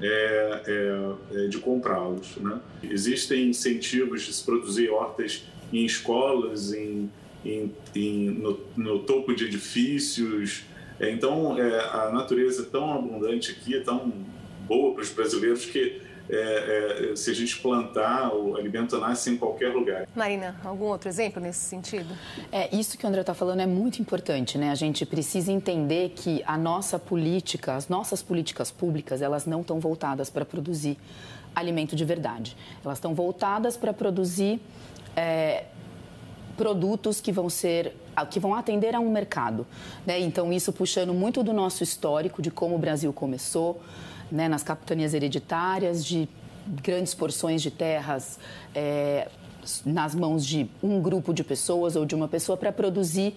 é, 0.00 0.62
é, 0.66 1.44
é 1.44 1.46
de 1.48 1.58
comprá-los. 1.58 2.36
Né? 2.36 2.58
Existem 2.82 3.48
incentivos 3.48 4.22
de 4.22 4.32
se 4.32 4.44
produzir 4.44 4.90
hortas 4.90 5.44
em 5.72 5.84
escolas, 5.84 6.72
em, 6.72 7.10
em, 7.44 7.72
em 7.94 8.30
no, 8.30 8.58
no, 8.76 8.98
topo 9.00 9.34
de 9.34 9.44
edifícios. 9.44 10.64
É, 11.00 11.10
então, 11.10 11.58
é, 11.58 11.80
a 11.80 12.10
natureza 12.12 12.62
é 12.62 12.66
tão 12.66 12.92
abundante 12.92 13.50
aqui, 13.50 13.74
é 13.74 13.80
tão 13.80 14.12
boa 14.68 14.92
para 14.92 15.02
os 15.02 15.10
brasileiros 15.10 15.64
que 15.64 16.02
é, 16.32 17.10
é, 17.12 17.16
se 17.16 17.30
a 17.30 17.34
gente 17.34 17.58
plantar, 17.58 18.32
o 18.32 18.56
alimento 18.56 18.96
nasce 18.98 19.30
em 19.30 19.36
qualquer 19.36 19.70
lugar. 19.70 20.06
Marina, 20.14 20.54
algum 20.62 20.84
outro 20.84 21.08
exemplo 21.08 21.42
nesse 21.42 21.60
sentido? 21.60 22.14
É, 22.52 22.74
isso 22.74 22.96
que 22.96 23.04
o 23.04 23.08
André 23.08 23.22
está 23.22 23.34
falando 23.34 23.60
é 23.60 23.66
muito 23.66 24.00
importante, 24.00 24.56
né? 24.56 24.70
A 24.70 24.76
gente 24.76 25.04
precisa 25.04 25.50
entender 25.50 26.10
que 26.10 26.40
a 26.46 26.56
nossa 26.56 27.00
política, 27.00 27.74
as 27.74 27.88
nossas 27.88 28.22
políticas 28.22 28.70
públicas, 28.70 29.20
elas 29.20 29.44
não 29.44 29.62
estão 29.62 29.80
voltadas 29.80 30.30
para 30.30 30.44
produzir 30.44 30.96
alimento 31.52 31.96
de 31.96 32.04
verdade. 32.04 32.56
Elas 32.84 32.98
estão 32.98 33.12
voltadas 33.12 33.76
para 33.76 33.92
produzir 33.92 34.60
é, 35.16 35.64
produtos 36.56 37.20
que 37.20 37.32
vão 37.32 37.50
ser 37.50 37.92
que 38.26 38.40
vão 38.40 38.54
atender 38.54 38.94
a 38.94 39.00
um 39.00 39.10
mercado. 39.10 39.66
Né? 40.06 40.20
Então, 40.20 40.52
isso 40.52 40.72
puxando 40.72 41.12
muito 41.14 41.42
do 41.42 41.52
nosso 41.52 41.82
histórico, 41.82 42.40
de 42.40 42.50
como 42.50 42.74
o 42.74 42.78
Brasil 42.78 43.12
começou, 43.12 43.80
né, 44.30 44.48
nas 44.48 44.62
capitanias 44.62 45.12
hereditárias, 45.12 46.04
de 46.04 46.28
grandes 46.66 47.14
porções 47.14 47.62
de 47.62 47.70
terras 47.70 48.38
é, 48.74 49.28
nas 49.84 50.14
mãos 50.14 50.44
de 50.46 50.68
um 50.82 51.00
grupo 51.00 51.32
de 51.32 51.42
pessoas 51.44 51.96
ou 51.96 52.04
de 52.04 52.14
uma 52.14 52.28
pessoa 52.28 52.56
para 52.56 52.72
produzir 52.72 53.34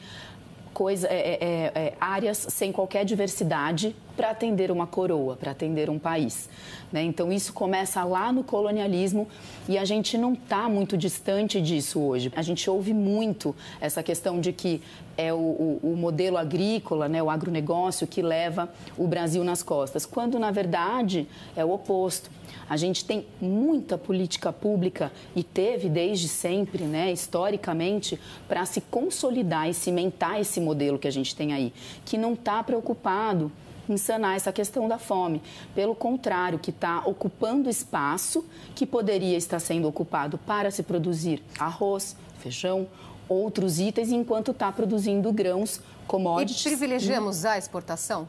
coisa, 0.74 1.08
é, 1.08 1.14
é, 1.14 1.38
é, 1.42 1.72
é, 1.76 1.94
áreas 2.02 2.48
sem 2.50 2.72
qualquer 2.72 3.06
diversidade 3.06 3.96
para 4.18 4.32
atender 4.32 4.72
uma 4.72 4.86
coroa, 4.86 5.36
para 5.36 5.52
atender 5.52 5.90
um 5.90 5.98
país. 5.98 6.50
Né? 6.92 7.04
Então, 7.04 7.32
isso 7.32 7.54
começa 7.54 8.04
lá 8.04 8.32
no 8.32 8.44
colonialismo 8.44 9.28
e 9.68 9.78
a 9.78 9.86
gente 9.86 10.18
não 10.18 10.34
está 10.34 10.68
muito 10.68 10.98
distante 10.98 11.62
disso 11.62 12.00
hoje. 12.00 12.32
A 12.36 12.42
gente 12.42 12.70
ouve 12.70 12.94
muito 12.94 13.56
essa 13.80 14.04
questão 14.04 14.40
de 14.40 14.52
que 14.52 14.82
é 15.18 15.32
o, 15.32 15.38
o, 15.38 15.80
o, 15.84 15.96
modelo 15.96 16.38
agrícola, 16.38 17.08
né, 17.08 17.22
o 17.22 17.30
agronegócio, 17.30 18.08
que 18.08 18.22
leva 18.22 18.70
o 18.98 19.08
Brasil 19.08 19.44
nas 19.44 19.62
costas, 19.62 20.06
quando, 20.06 20.40
na 20.40 20.52
verdade, 20.52 21.28
é 21.56 21.64
o 21.64 21.72
oposto. 21.72 22.30
A 22.70 22.78
gente 22.78 23.06
tem 23.06 23.26
muita 23.42 23.98
política 23.98 24.52
pública 24.52 25.12
e 25.36 25.44
teve 25.44 25.90
desde 25.90 26.28
sempre, 26.28 26.86
né, 26.86 27.12
historicamente, 27.12 28.20
para 28.48 28.66
se 28.66 28.82
consolidar 28.82 29.70
e 29.70 29.74
cimentar 29.74 30.40
esse 30.40 30.60
modelo 30.60 30.98
que 31.00 31.08
a 31.08 31.12
gente 31.12 31.36
tem 31.36 31.54
aí, 31.54 31.74
que 32.06 32.18
não 32.18 32.34
está 32.34 32.64
preocupado 32.64 33.52
em 33.88 33.98
sanar 33.98 34.36
essa 34.36 34.52
questão 34.52 34.88
da 34.88 34.98
fome. 34.98 35.42
Pelo 35.76 35.96
contrário, 35.96 36.60
que 36.60 36.70
está 36.70 37.04
ocupando 37.06 37.70
espaço 37.70 38.46
que 38.76 38.86
poderia 38.86 39.38
estar 39.38 39.60
sendo 39.60 39.88
ocupado 39.88 40.38
para 40.38 40.72
se 40.72 40.84
produzir 40.84 41.44
arroz, 41.60 42.16
feijão, 42.40 42.88
outros 43.28 43.80
itens, 43.80 44.12
enquanto 44.12 44.52
está 44.52 44.72
produzindo 44.72 45.32
grãos, 45.32 45.82
commodities. 46.08 46.66
E 46.66 46.70
privilegiamos 46.70 47.46
a 47.46 47.58
exportação? 47.58 48.28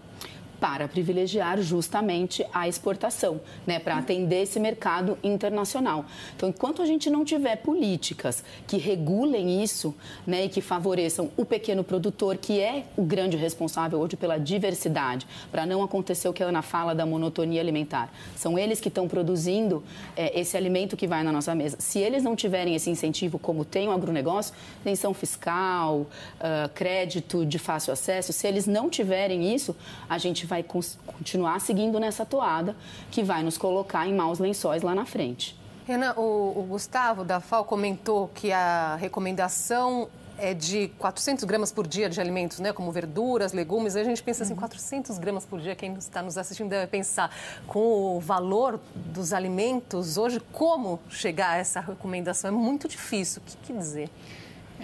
Para 0.60 0.88
privilegiar 0.88 1.60
justamente 1.60 2.44
a 2.52 2.68
exportação, 2.68 3.40
né, 3.66 3.78
para 3.78 3.96
atender 3.96 4.42
esse 4.42 4.58
mercado 4.58 5.18
internacional. 5.22 6.04
Então, 6.36 6.48
enquanto 6.48 6.82
a 6.82 6.86
gente 6.86 7.10
não 7.10 7.24
tiver 7.24 7.56
políticas 7.56 8.44
que 8.66 8.76
regulem 8.76 9.62
isso, 9.62 9.94
né, 10.26 10.44
e 10.44 10.48
que 10.48 10.60
favoreçam 10.60 11.30
o 11.36 11.44
pequeno 11.44 11.84
produtor, 11.84 12.36
que 12.36 12.60
é 12.60 12.84
o 12.96 13.02
grande 13.02 13.36
responsável 13.36 13.98
hoje 13.98 14.16
pela 14.16 14.38
diversidade, 14.38 15.26
para 15.50 15.66
não 15.66 15.82
acontecer 15.82 16.28
o 16.28 16.32
que 16.32 16.42
a 16.42 16.46
Ana 16.46 16.62
fala 16.62 16.94
da 16.94 17.04
monotonia 17.04 17.60
alimentar. 17.60 18.12
São 18.36 18.58
eles 18.58 18.80
que 18.80 18.88
estão 18.88 19.08
produzindo 19.08 19.82
é, 20.16 20.38
esse 20.38 20.56
alimento 20.56 20.96
que 20.96 21.06
vai 21.06 21.22
na 21.22 21.32
nossa 21.32 21.54
mesa. 21.54 21.76
Se 21.78 21.98
eles 21.98 22.22
não 22.22 22.36
tiverem 22.36 22.74
esse 22.74 22.90
incentivo, 22.90 23.38
como 23.38 23.64
tem 23.64 23.88
o 23.88 23.92
agronegócio, 23.92 24.54
isenção 24.82 25.12
fiscal, 25.14 26.00
uh, 26.00 26.68
crédito 26.74 27.44
de 27.44 27.58
fácil 27.58 27.92
acesso, 27.92 28.32
se 28.32 28.46
eles 28.46 28.66
não 28.66 28.88
tiverem 28.88 29.54
isso, 29.54 29.76
a 30.08 30.18
gente 30.18 30.43
vai 30.46 30.54
vai 30.54 30.64
continuar 31.06 31.60
seguindo 31.60 31.98
nessa 31.98 32.24
toada 32.24 32.76
que 33.10 33.22
vai 33.22 33.42
nos 33.42 33.58
colocar 33.58 34.06
em 34.06 34.14
maus 34.14 34.38
lençóis 34.38 34.82
lá 34.82 34.94
na 34.94 35.04
frente. 35.04 35.58
Renan, 35.86 36.14
o, 36.16 36.60
o 36.60 36.66
Gustavo 36.68 37.24
da 37.24 37.40
FAO 37.40 37.64
comentou 37.64 38.28
que 38.28 38.52
a 38.52 38.96
recomendação 38.96 40.08
é 40.38 40.54
de 40.54 40.88
400 40.98 41.44
gramas 41.44 41.70
por 41.70 41.86
dia 41.86 42.08
de 42.08 42.20
alimentos, 42.20 42.58
né, 42.58 42.72
como 42.72 42.90
verduras, 42.90 43.52
legumes. 43.52 43.94
A 43.94 44.02
gente 44.02 44.22
pensa 44.22 44.44
assim, 44.44 44.54
400 44.54 45.10
uhum. 45.10 45.20
gramas 45.20 45.44
por 45.44 45.60
dia, 45.60 45.74
quem 45.74 45.92
está 45.94 46.22
nos 46.22 46.38
assistindo 46.38 46.68
deve 46.68 46.86
pensar 46.86 47.30
com 47.66 48.16
o 48.16 48.20
valor 48.20 48.80
dos 48.94 49.32
alimentos 49.32 50.16
hoje, 50.16 50.40
como 50.52 51.00
chegar 51.08 51.50
a 51.50 51.56
essa 51.56 51.80
recomendação? 51.80 52.48
É 52.48 52.52
muito 52.52 52.88
difícil. 52.88 53.42
O 53.42 53.44
que, 53.44 53.56
que 53.58 53.72
dizer? 53.72 54.10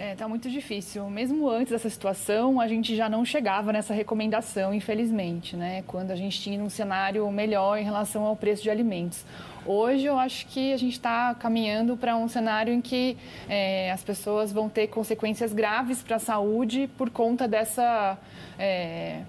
É, 0.03 0.15
tá 0.15 0.27
muito 0.27 0.49
difícil. 0.49 1.07
Mesmo 1.11 1.47
antes 1.47 1.71
dessa 1.71 1.87
situação, 1.87 2.59
a 2.59 2.67
gente 2.67 2.95
já 2.95 3.07
não 3.07 3.23
chegava 3.23 3.71
nessa 3.71 3.93
recomendação, 3.93 4.73
infelizmente, 4.73 5.55
né? 5.55 5.83
Quando 5.85 6.09
a 6.09 6.15
gente 6.15 6.41
tinha 6.41 6.59
um 6.63 6.71
cenário 6.71 7.29
melhor 7.29 7.77
em 7.77 7.83
relação 7.83 8.23
ao 8.23 8.35
preço 8.35 8.63
de 8.63 8.71
alimentos. 8.71 9.23
Hoje 9.63 10.05
eu 10.05 10.17
acho 10.17 10.47
que 10.47 10.73
a 10.73 10.77
gente 10.77 10.93
está 10.93 11.35
caminhando 11.35 11.95
para 11.95 12.17
um 12.17 12.27
cenário 12.27 12.73
em 12.73 12.81
que 12.81 13.15
é, 13.47 13.91
as 13.91 14.03
pessoas 14.03 14.51
vão 14.51 14.67
ter 14.67 14.87
consequências 14.87 15.53
graves 15.53 16.01
para 16.01 16.15
a 16.15 16.19
saúde 16.19 16.89
por 16.97 17.11
conta 17.11 17.47
dessa 17.47 18.17
é, 18.57 19.21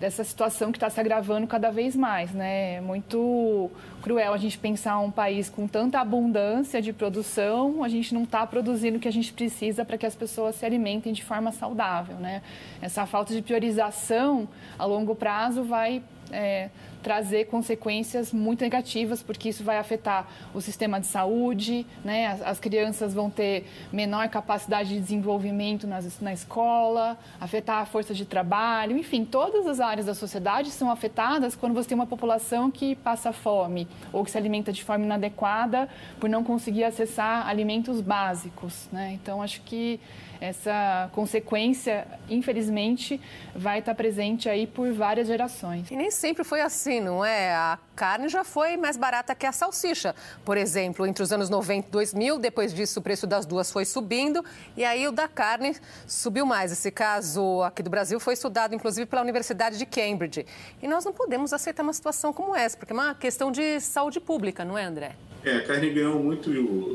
dessa 0.00 0.24
situação 0.24 0.72
que 0.72 0.76
está 0.76 0.90
se 0.90 0.98
agravando 1.00 1.46
cada 1.46 1.70
vez 1.70 1.94
mais, 1.94 2.32
né? 2.32 2.76
É 2.76 2.80
muito 2.80 3.70
cruel 4.02 4.34
a 4.34 4.38
gente 4.38 4.58
pensar 4.58 4.98
um 4.98 5.10
país 5.10 5.48
com 5.48 5.66
tanta 5.66 5.98
abundância 5.98 6.82
de 6.82 6.92
produção, 6.92 7.82
a 7.82 7.88
gente 7.88 8.12
não 8.12 8.24
está 8.24 8.46
produzindo 8.46 8.98
o 8.98 9.00
que 9.00 9.08
a 9.08 9.12
gente 9.12 9.32
precisa 9.32 9.84
para 9.84 9.96
que 9.96 10.04
as 10.04 10.14
pessoas 10.14 10.56
se 10.56 10.66
alimentem 10.66 11.12
de 11.12 11.24
forma 11.24 11.52
saudável, 11.52 12.16
né? 12.16 12.42
Essa 12.82 13.06
falta 13.06 13.32
de 13.34 13.40
priorização 13.40 14.48
a 14.78 14.84
longo 14.84 15.14
prazo 15.14 15.62
vai 15.62 16.02
é, 16.30 16.68
trazer 17.04 17.44
consequências 17.44 18.32
muito 18.32 18.62
negativas, 18.62 19.22
porque 19.22 19.50
isso 19.50 19.62
vai 19.62 19.76
afetar 19.76 20.26
o 20.54 20.60
sistema 20.60 20.98
de 20.98 21.06
saúde, 21.06 21.86
né? 22.02 22.28
as, 22.28 22.42
as 22.42 22.58
crianças 22.58 23.12
vão 23.12 23.28
ter 23.28 23.66
menor 23.92 24.26
capacidade 24.30 24.88
de 24.88 25.00
desenvolvimento 25.00 25.86
nas, 25.86 26.18
na 26.20 26.32
escola, 26.32 27.18
afetar 27.38 27.82
a 27.82 27.84
força 27.84 28.14
de 28.14 28.24
trabalho, 28.24 28.96
enfim, 28.96 29.22
todas 29.22 29.66
as 29.66 29.80
áreas 29.80 30.06
da 30.06 30.14
sociedade 30.14 30.70
são 30.70 30.90
afetadas 30.90 31.54
quando 31.54 31.74
você 31.74 31.90
tem 31.90 31.94
uma 31.94 32.06
população 32.06 32.70
que 32.70 32.94
passa 32.96 33.32
fome 33.32 33.86
ou 34.10 34.24
que 34.24 34.30
se 34.30 34.38
alimenta 34.38 34.72
de 34.72 34.82
forma 34.82 35.04
inadequada 35.04 35.88
por 36.18 36.30
não 36.30 36.42
conseguir 36.42 36.84
acessar 36.84 37.46
alimentos 37.46 38.00
básicos. 38.00 38.88
Né? 38.90 39.12
Então, 39.12 39.42
acho 39.42 39.60
que 39.60 40.00
essa 40.40 41.08
consequência, 41.12 42.06
infelizmente, 42.28 43.20
vai 43.54 43.78
estar 43.78 43.94
presente 43.94 44.48
aí 44.48 44.66
por 44.66 44.92
várias 44.92 45.26
gerações. 45.26 45.90
E 45.90 45.96
nem 45.96 46.10
sempre 46.10 46.44
foi 46.44 46.60
assim, 46.60 46.93
não 47.00 47.24
é? 47.24 47.54
A 47.54 47.78
carne 47.94 48.28
já 48.28 48.44
foi 48.44 48.76
mais 48.76 48.96
barata 48.96 49.34
que 49.34 49.46
a 49.46 49.52
salsicha. 49.52 50.14
Por 50.44 50.56
exemplo, 50.56 51.06
entre 51.06 51.22
os 51.22 51.32
anos 51.32 51.48
90 51.48 51.88
e 51.88 51.90
2000, 51.90 52.38
depois 52.38 52.72
disso 52.72 53.00
o 53.00 53.02
preço 53.02 53.26
das 53.26 53.46
duas 53.46 53.70
foi 53.70 53.84
subindo 53.84 54.44
e 54.76 54.84
aí 54.84 55.06
o 55.06 55.12
da 55.12 55.28
carne 55.28 55.76
subiu 56.06 56.44
mais. 56.46 56.72
Esse 56.72 56.90
caso 56.90 57.62
aqui 57.62 57.82
do 57.82 57.90
Brasil 57.90 58.18
foi 58.18 58.34
estudado, 58.34 58.74
inclusive, 58.74 59.06
pela 59.06 59.22
Universidade 59.22 59.78
de 59.78 59.86
Cambridge. 59.86 60.46
E 60.82 60.88
nós 60.88 61.04
não 61.04 61.12
podemos 61.12 61.52
aceitar 61.52 61.82
uma 61.82 61.92
situação 61.92 62.32
como 62.32 62.54
essa, 62.54 62.76
porque 62.76 62.92
é 62.92 62.96
uma 62.96 63.14
questão 63.14 63.50
de 63.50 63.80
saúde 63.80 64.20
pública, 64.20 64.64
não 64.64 64.76
é, 64.76 64.84
André? 64.84 65.16
É, 65.44 65.58
a 65.58 65.62
carne 65.62 65.90
ganhou 65.90 66.18
muito, 66.22 66.50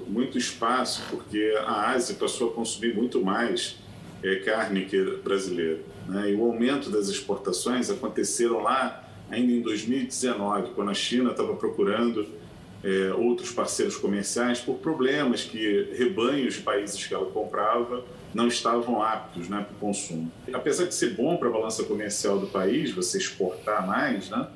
muito 0.08 0.38
espaço 0.38 1.04
porque 1.10 1.56
a 1.66 1.92
Ásia 1.92 2.16
passou 2.16 2.50
a 2.50 2.54
consumir 2.54 2.96
muito 2.96 3.24
mais 3.24 3.78
é, 4.24 4.38
carne 4.38 4.86
que 4.86 5.04
brasileira. 5.24 5.80
Né? 6.08 6.32
E 6.32 6.36
o 6.36 6.44
aumento 6.44 6.90
das 6.90 7.08
exportações 7.08 7.90
aconteceram 7.90 8.62
lá 8.62 9.04
ainda 9.30 9.52
em 9.52 9.62
2019, 9.62 10.72
quando 10.76 10.92
a 10.92 10.94
China 10.94 11.32
estava 11.32 11.56
procurando 11.56 12.28
é, 12.84 13.14
outros 13.14 13.52
parceiros 13.52 13.98
comerciais 13.98 14.60
por 14.60 14.76
problemas 14.78 15.44
que 15.44 15.90
rebanhos 15.98 16.56
de 16.56 16.62
países 16.62 17.06
que 17.06 17.14
ela 17.14 17.26
comprava 17.26 18.04
não 18.34 18.48
estavam 18.48 19.02
aptos 19.02 19.50
né, 19.50 19.66
para 19.68 19.76
o 19.76 19.80
consumo. 19.80 20.32
Apesar 20.54 20.86
de 20.86 20.94
ser 20.94 21.16
bom 21.16 21.36
para 21.38 21.50
a 21.50 21.52
balança 21.52 21.84
comercial 21.84 22.40
do 22.40 22.48
país, 22.48 22.92
você 22.92 23.18
exportar 23.18 23.86
mais, 23.86 24.30
né? 24.30 24.48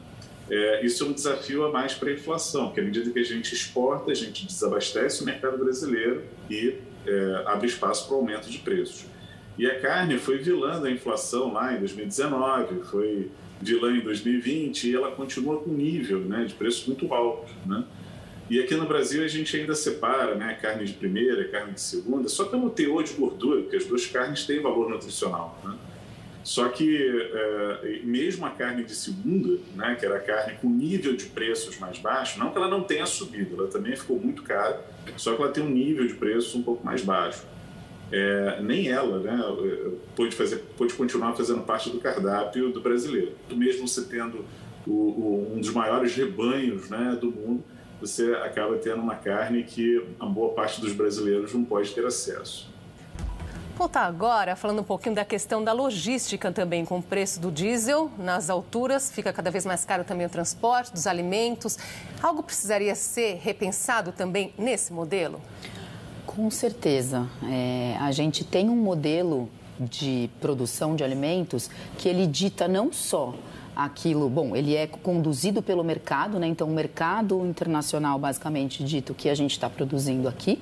É, 0.50 0.86
isso 0.86 1.04
é 1.04 1.08
um 1.08 1.14
desafio 1.14 1.66
a 1.66 1.72
mais 1.72 1.94
para 1.94 2.10
a 2.10 2.14
inflação, 2.14 2.68
porque 2.68 2.82
à 2.82 2.84
medida 2.84 3.10
que 3.10 3.20
a 3.20 3.24
gente 3.24 3.54
exporta, 3.54 4.12
a 4.12 4.16
gente 4.16 4.46
desabastece 4.46 5.24
o 5.24 5.26
mercado 5.26 5.58
brasileiro 5.58 6.24
e 6.50 6.76
é, 7.08 7.44
abre 7.46 7.68
espaço 7.68 8.08
para 8.08 8.16
o 8.16 8.20
aumento 8.20 8.50
de 8.50 8.60
preços. 8.60 9.06
E 9.58 9.66
a 9.66 9.80
carne 9.80 10.18
foi 10.18 10.38
vilã 10.40 10.82
da 10.82 10.92
inflação 10.92 11.54
lá 11.54 11.74
em 11.74 11.80
2019, 11.80 12.84
foi 12.84 13.32
vilã 13.62 13.96
em 13.96 14.02
2020 14.02 14.90
e 14.90 14.96
ela 14.96 15.12
continua 15.12 15.60
com 15.60 15.72
nível 15.72 16.20
né, 16.20 16.46
de 16.46 16.54
preços 16.54 16.86
muito 16.88 17.14
altos. 17.14 17.52
Né? 17.66 17.84
E 18.50 18.60
aqui 18.60 18.76
no 18.76 18.86
Brasil 18.86 19.24
a 19.24 19.28
gente 19.28 19.56
ainda 19.56 19.74
separa 19.74 20.36
né, 20.36 20.58
carne 20.62 20.86
de 20.86 20.94
primeira, 20.94 21.48
carne 21.48 21.74
de 21.74 21.82
segunda, 21.82 22.28
só 22.28 22.46
pelo 22.46 22.70
teor 22.70 23.04
de 23.04 23.14
gordura, 23.14 23.62
porque 23.62 23.78
as 23.78 23.86
duas 23.86 24.06
carnes 24.06 24.46
têm 24.46 24.62
valor 24.62 24.90
nutricional. 24.90 25.60
Né? 25.64 25.76
Só 26.44 26.68
que 26.68 26.98
é, 26.98 28.02
mesmo 28.04 28.46
a 28.46 28.50
carne 28.50 28.84
de 28.84 28.94
segunda, 28.94 29.60
né, 29.76 29.96
que 29.98 30.06
era 30.06 30.18
a 30.18 30.20
carne 30.20 30.58
com 30.62 30.70
nível 30.70 31.16
de 31.16 31.26
preços 31.26 31.80
mais 31.80 31.98
baixo, 32.00 32.38
não 32.38 32.52
que 32.52 32.58
ela 32.58 32.68
não 32.68 32.84
tenha 32.84 33.06
subido, 33.06 33.56
ela 33.58 33.70
também 33.70 33.96
ficou 33.96 34.20
muito 34.20 34.44
cara, 34.44 34.84
só 35.16 35.36
que 35.36 35.42
ela 35.42 35.52
tem 35.52 35.64
um 35.64 35.70
nível 35.70 36.06
de 36.06 36.16
preços 36.16 36.54
um 36.54 36.62
pouco 36.62 36.86
mais 36.86 37.02
baixo. 37.02 37.46
É, 38.16 38.62
nem 38.62 38.90
ela 38.90 39.18
né, 39.18 39.42
pôde, 40.16 40.36
fazer, 40.36 40.58
pôde 40.78 40.94
continuar 40.94 41.34
fazendo 41.34 41.62
parte 41.62 41.90
do 41.90 41.98
cardápio 41.98 42.72
do 42.72 42.80
brasileiro. 42.80 43.32
Mesmo 43.50 43.88
você 43.88 44.04
tendo 44.04 44.46
o, 44.86 44.92
o, 44.92 45.54
um 45.56 45.60
dos 45.60 45.72
maiores 45.72 46.16
rebanhos 46.16 46.92
né, 46.92 47.18
do 47.20 47.32
mundo, 47.32 47.64
você 48.00 48.36
acaba 48.36 48.78
tendo 48.78 49.02
uma 49.02 49.16
carne 49.16 49.64
que 49.64 50.06
a 50.20 50.28
boa 50.28 50.54
parte 50.54 50.80
dos 50.80 50.94
brasileiros 50.94 51.56
não 51.56 51.66
pode 51.66 51.92
ter 51.92 52.06
acesso. 52.06 52.72
Voltar 53.76 54.06
agora 54.06 54.56
falando 54.56 54.82
um 54.82 54.84
pouquinho 54.84 55.16
da 55.16 55.26
questão 55.26 55.64
da 55.64 55.74
logística 55.74 56.52
também, 56.52 56.86
com 56.86 57.00
o 57.00 57.02
preço 57.02 57.40
do 57.40 57.52
diesel 57.52 58.12
nas 58.20 58.48
alturas, 58.48 59.12
fica 59.12 59.34
cada 59.34 59.50
vez 59.50 59.66
mais 59.66 59.84
caro 59.84 60.04
também 60.04 60.28
o 60.28 60.30
transporte 60.30 60.94
dos 60.94 61.08
alimentos. 61.08 61.80
Algo 62.22 62.44
precisaria 62.44 62.94
ser 62.94 63.40
repensado 63.42 64.12
também 64.12 64.54
nesse 64.56 64.94
modelo? 64.94 65.42
Com 66.26 66.50
certeza. 66.50 67.28
É, 67.44 67.96
a 68.00 68.12
gente 68.12 68.44
tem 68.44 68.70
um 68.70 68.76
modelo 68.76 69.50
de 69.80 70.30
produção 70.40 70.96
de 70.96 71.04
alimentos 71.04 71.70
que 71.98 72.08
ele 72.08 72.28
dita 72.28 72.68
não 72.68 72.92
só 72.92 73.34
aquilo, 73.76 74.30
bom, 74.30 74.56
ele 74.56 74.76
é 74.76 74.86
conduzido 74.86 75.62
pelo 75.62 75.84
mercado, 75.84 76.40
né? 76.40 76.48
Então, 76.48 76.68
o 76.68 76.72
mercado 76.72 77.46
internacional, 77.46 78.20
basicamente 78.20 78.84
dito, 78.84 79.14
que 79.14 79.30
a 79.30 79.36
gente 79.36 79.52
está 79.52 79.70
produzindo 79.70 80.28
aqui. 80.28 80.62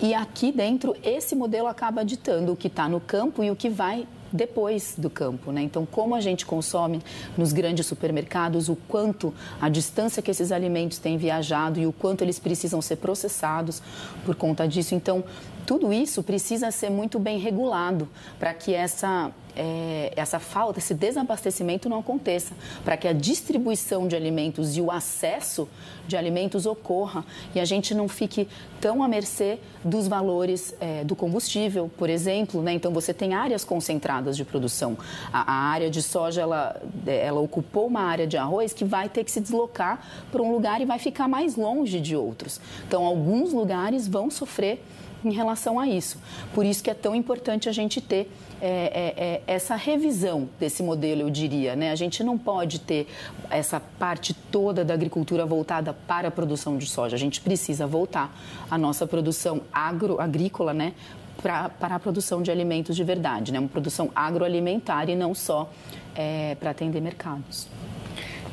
E 0.00 0.14
aqui 0.14 0.52
dentro, 0.52 0.94
esse 1.02 1.34
modelo 1.34 1.66
acaba 1.66 2.04
ditando 2.04 2.52
o 2.52 2.56
que 2.56 2.68
está 2.68 2.88
no 2.88 3.00
campo 3.00 3.42
e 3.42 3.50
o 3.50 3.56
que 3.56 3.68
vai 3.68 4.06
depois 4.32 4.94
do 4.96 5.08
campo, 5.08 5.50
né? 5.52 5.62
Então, 5.62 5.86
como 5.86 6.14
a 6.14 6.20
gente 6.20 6.44
consome 6.44 7.00
nos 7.36 7.52
grandes 7.52 7.86
supermercados, 7.86 8.68
o 8.68 8.76
quanto 8.76 9.32
a 9.60 9.68
distância 9.68 10.22
que 10.22 10.30
esses 10.30 10.52
alimentos 10.52 10.98
têm 10.98 11.16
viajado 11.16 11.80
e 11.80 11.86
o 11.86 11.92
quanto 11.92 12.22
eles 12.22 12.38
precisam 12.38 12.80
ser 12.82 12.96
processados 12.96 13.82
por 14.24 14.34
conta 14.34 14.66
disso. 14.66 14.94
Então, 14.94 15.24
tudo 15.68 15.92
isso 15.92 16.22
precisa 16.22 16.70
ser 16.70 16.88
muito 16.88 17.18
bem 17.18 17.38
regulado 17.38 18.08
para 18.38 18.54
que 18.54 18.72
essa, 18.72 19.30
é, 19.54 20.10
essa 20.16 20.38
falta, 20.38 20.78
esse 20.78 20.94
desabastecimento 20.94 21.90
não 21.90 21.98
aconteça, 21.98 22.54
para 22.82 22.96
que 22.96 23.06
a 23.06 23.12
distribuição 23.12 24.08
de 24.08 24.16
alimentos 24.16 24.78
e 24.78 24.80
o 24.80 24.90
acesso 24.90 25.68
de 26.06 26.16
alimentos 26.16 26.64
ocorra 26.64 27.22
e 27.54 27.60
a 27.60 27.66
gente 27.66 27.94
não 27.94 28.08
fique 28.08 28.48
tão 28.80 29.02
à 29.02 29.08
mercê 29.08 29.58
dos 29.84 30.08
valores 30.08 30.74
é, 30.80 31.04
do 31.04 31.14
combustível, 31.14 31.90
por 31.98 32.08
exemplo. 32.08 32.62
Né? 32.62 32.72
Então, 32.72 32.90
você 32.90 33.12
tem 33.12 33.34
áreas 33.34 33.62
concentradas 33.62 34.38
de 34.38 34.46
produção. 34.46 34.96
A, 35.30 35.52
a, 35.52 35.70
área 35.70 35.90
de 35.90 36.00
soja, 36.00 36.40
ela, 36.40 36.80
ela 37.06 37.40
ocupou 37.40 37.88
uma 37.88 38.00
área 38.00 38.26
de 38.26 38.38
arroz 38.38 38.72
que 38.72 38.86
vai 38.86 39.10
ter 39.10 39.22
que 39.22 39.30
se 39.30 39.38
deslocar 39.38 40.00
para 40.32 40.40
um 40.40 40.50
lugar 40.50 40.80
e 40.80 40.86
vai 40.86 40.98
ficar 40.98 41.28
mais 41.28 41.56
longe 41.56 42.00
de 42.00 42.16
outros. 42.16 42.58
Então, 42.86 43.04
alguns 43.04 43.52
lugares 43.52 44.08
vão 44.08 44.30
sofrer 44.30 44.82
em 45.24 45.32
relação 45.32 45.78
a 45.78 45.86
isso. 45.86 46.18
Por 46.54 46.64
isso 46.64 46.82
que 46.82 46.90
é 46.90 46.94
tão 46.94 47.14
importante 47.14 47.68
a 47.68 47.72
gente 47.72 48.00
ter 48.00 48.30
é, 48.60 48.66
é, 48.66 49.24
é, 49.24 49.42
essa 49.46 49.76
revisão 49.76 50.48
desse 50.58 50.82
modelo, 50.82 51.22
eu 51.22 51.30
diria. 51.30 51.76
Né? 51.76 51.90
A 51.90 51.94
gente 51.94 52.22
não 52.24 52.36
pode 52.36 52.80
ter 52.80 53.06
essa 53.50 53.80
parte 53.80 54.34
toda 54.34 54.84
da 54.84 54.94
agricultura 54.94 55.46
voltada 55.46 55.92
para 55.92 56.28
a 56.28 56.30
produção 56.30 56.76
de 56.76 56.86
soja. 56.86 57.16
A 57.16 57.18
gente 57.18 57.40
precisa 57.40 57.86
voltar 57.86 58.36
a 58.70 58.76
nossa 58.76 59.06
produção 59.06 59.62
agro, 59.72 60.20
agrícola 60.20 60.72
né? 60.72 60.92
Para 61.40 61.70
a 61.80 62.00
produção 62.00 62.42
de 62.42 62.50
alimentos 62.50 62.96
de 62.96 63.04
verdade, 63.04 63.52
né? 63.52 63.60
uma 63.60 63.68
produção 63.68 64.10
agroalimentar 64.12 65.08
e 65.08 65.14
não 65.14 65.36
só 65.36 65.70
é, 66.12 66.56
para 66.56 66.70
atender 66.70 67.00
mercados. 67.00 67.68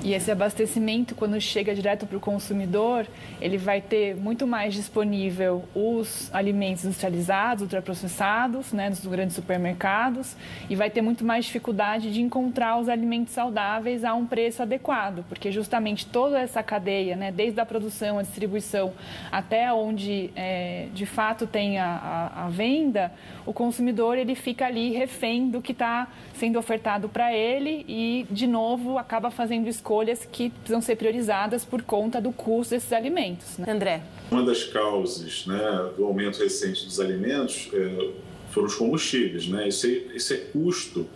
E 0.05 0.13
esse 0.13 0.29
abastecimento, 0.29 1.15
quando 1.15 1.41
chega 1.41 1.73
direto 1.73 2.05
para 2.05 2.15
o 2.15 2.19
consumidor, 2.19 3.07
ele 3.41 3.57
vai 3.57 3.81
ter 3.81 4.15
muito 4.15 4.45
mais 4.45 4.75
disponível 4.75 5.65
os 5.73 6.29
alimentos 6.31 6.85
industrializados, 6.85 7.63
ultraprocessados, 7.63 8.71
né, 8.71 8.87
nos 8.87 9.03
grandes 9.03 9.33
supermercados, 9.33 10.35
e 10.69 10.75
vai 10.75 10.91
ter 10.91 11.01
muito 11.01 11.25
mais 11.25 11.45
dificuldade 11.45 12.13
de 12.13 12.21
encontrar 12.21 12.77
os 12.77 12.87
alimentos 12.87 13.33
saudáveis 13.33 14.03
a 14.03 14.13
um 14.13 14.27
preço 14.27 14.61
adequado, 14.61 15.25
porque 15.27 15.51
justamente 15.51 16.05
toda 16.05 16.39
essa 16.39 16.61
cadeia, 16.61 17.15
né, 17.15 17.31
desde 17.31 17.59
a 17.59 17.65
produção, 17.65 18.19
a 18.19 18.21
distribuição, 18.21 18.93
até 19.31 19.73
onde 19.73 20.29
é, 20.35 20.85
de 20.93 21.07
fato 21.07 21.47
tem 21.47 21.79
a, 21.79 22.31
a, 22.35 22.45
a 22.45 22.49
venda, 22.49 23.11
o 23.43 23.51
consumidor 23.51 24.19
ele 24.19 24.35
fica 24.35 24.67
ali 24.67 24.91
refém 24.91 25.49
do 25.49 25.63
que 25.63 25.71
está 25.71 26.07
sendo 26.35 26.59
ofertado 26.59 27.09
para 27.09 27.33
ele 27.33 27.83
e, 27.87 28.27
de 28.29 28.45
novo, 28.45 28.99
acaba 28.99 29.31
fazendo 29.31 29.67
escolhas 29.67 29.94
que 30.31 30.49
precisam 30.49 30.81
ser 30.81 30.95
priorizadas 30.95 31.63
por 31.63 31.81
conta 31.81 32.19
do 32.19 32.31
custo 32.31 32.73
desses 32.73 32.91
alimentos. 32.91 33.57
Né? 33.57 33.71
André. 33.71 34.03
Uma 34.31 34.43
das 34.43 34.63
causas 34.63 35.45
né, 35.45 35.91
do 35.95 36.05
aumento 36.05 36.39
recente 36.39 36.85
dos 36.85 36.99
alimentos 36.99 37.69
é, 37.73 38.11
foram 38.49 38.67
os 38.67 38.75
combustíveis. 38.75 39.47
Né? 39.47 39.67
Isso, 39.67 39.87
é, 39.87 39.89
isso 40.15 40.33
é 40.33 40.37
custo 40.37 41.07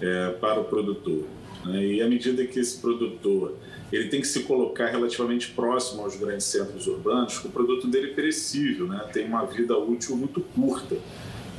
é, 0.00 0.30
para 0.40 0.60
o 0.60 0.64
produtor. 0.64 1.24
Né? 1.64 1.84
E 1.84 2.02
à 2.02 2.08
medida 2.08 2.44
que 2.44 2.58
esse 2.58 2.78
produtor 2.78 3.56
ele 3.92 4.08
tem 4.08 4.20
que 4.20 4.26
se 4.26 4.44
colocar 4.44 4.86
relativamente 4.86 5.50
próximo 5.50 6.02
aos 6.02 6.16
grandes 6.16 6.46
centros 6.46 6.86
urbanos, 6.86 7.44
o 7.44 7.48
produto 7.48 7.88
dele 7.88 8.12
é 8.12 8.14
perecível, 8.14 8.86
né? 8.86 9.04
tem 9.12 9.26
uma 9.26 9.44
vida 9.44 9.76
útil 9.76 10.16
muito 10.16 10.40
curta. 10.40 10.96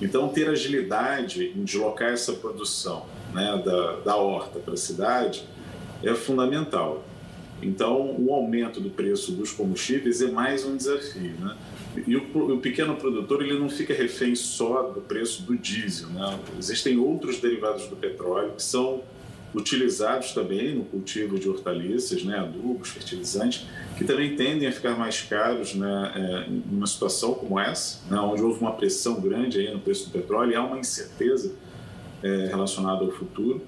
Então, 0.02 0.30
ter 0.30 0.50
agilidade 0.50 1.54
em 1.56 1.64
deslocar 1.64 2.10
essa 2.10 2.34
produção 2.34 3.06
né, 3.34 3.62
da, 3.64 3.98
da 3.98 4.16
horta 4.16 4.60
para 4.60 4.74
a 4.74 4.78
cidade 4.78 5.44
é 6.04 6.14
fundamental. 6.16 7.06
Então, 7.62 8.16
o 8.18 8.34
aumento 8.34 8.80
do 8.80 8.90
preço 8.90 9.32
dos 9.34 9.52
combustíveis 9.52 10.22
é 10.22 10.32
mais 10.32 10.66
um 10.66 10.76
desafio. 10.76 11.34
Né? 11.40 11.56
E 12.08 12.16
o, 12.16 12.54
o, 12.54 12.58
pequeno 12.58 12.96
produtor 12.96 13.44
ele 13.44 13.60
não 13.60 13.70
fica 13.70 13.94
refém 13.94 14.36
só 14.36 14.84
do 14.84 15.02
preço 15.02 15.44
do 15.44 15.56
diesel. 15.56 16.10
Né? 16.10 16.40
Existem 16.58 16.98
outros 16.98 17.40
derivados 17.40 17.88
do 17.88 17.96
petróleo 17.96 18.54
que 18.56 18.64
são 18.64 19.04
utilizados 19.54 20.32
também 20.32 20.76
no 20.76 20.86
cultivo 20.86 21.38
de 21.38 21.50
hortaliças, 21.50 22.24
né, 22.24 22.40
adubos, 22.40 22.90
fertilizantes, 22.90 23.68
que 23.98 24.06
também 24.06 24.36
tendem 24.36 24.68
a 24.68 24.72
ficar 24.72 24.98
mais 24.98 25.22
caros 25.22 25.76
né, 25.76 26.12
é, 26.16 26.50
numa 26.50 26.88
situação 26.88 27.34
como 27.34 27.60
essa, 27.60 28.00
né, 28.10 28.18
onde 28.20 28.42
houve 28.42 28.62
uma 28.62 28.72
pressão 28.72 29.20
grande 29.20 29.60
aí 29.60 29.72
no 29.72 29.80
preço 29.80 30.06
do 30.06 30.12
petróleo 30.12 30.52
e 30.52 30.56
há 30.56 30.64
uma 30.64 30.80
incerteza 30.80 31.54
é, 32.24 32.48
relacionada 32.48 33.04
ao 33.04 33.12
futuro. 33.12 33.62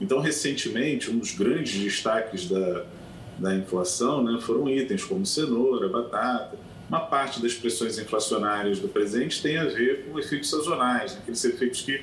Então, 0.00 0.20
recentemente, 0.20 1.10
um 1.10 1.18
dos 1.18 1.32
grandes 1.32 1.74
destaques 1.80 2.48
da, 2.48 2.84
da 3.38 3.54
inflação 3.54 4.22
né, 4.22 4.40
foram 4.40 4.68
itens 4.68 5.04
como 5.04 5.24
cenoura, 5.26 5.88
batata. 5.88 6.56
Uma 6.88 7.00
parte 7.00 7.42
das 7.42 7.54
pressões 7.54 7.98
inflacionárias 7.98 8.78
do 8.78 8.88
presente 8.88 9.42
tem 9.42 9.58
a 9.58 9.64
ver 9.64 10.06
com 10.06 10.18
efeitos 10.18 10.50
sazonais, 10.50 11.16
aqueles 11.16 11.44
efeitos 11.44 11.82
que 11.82 12.02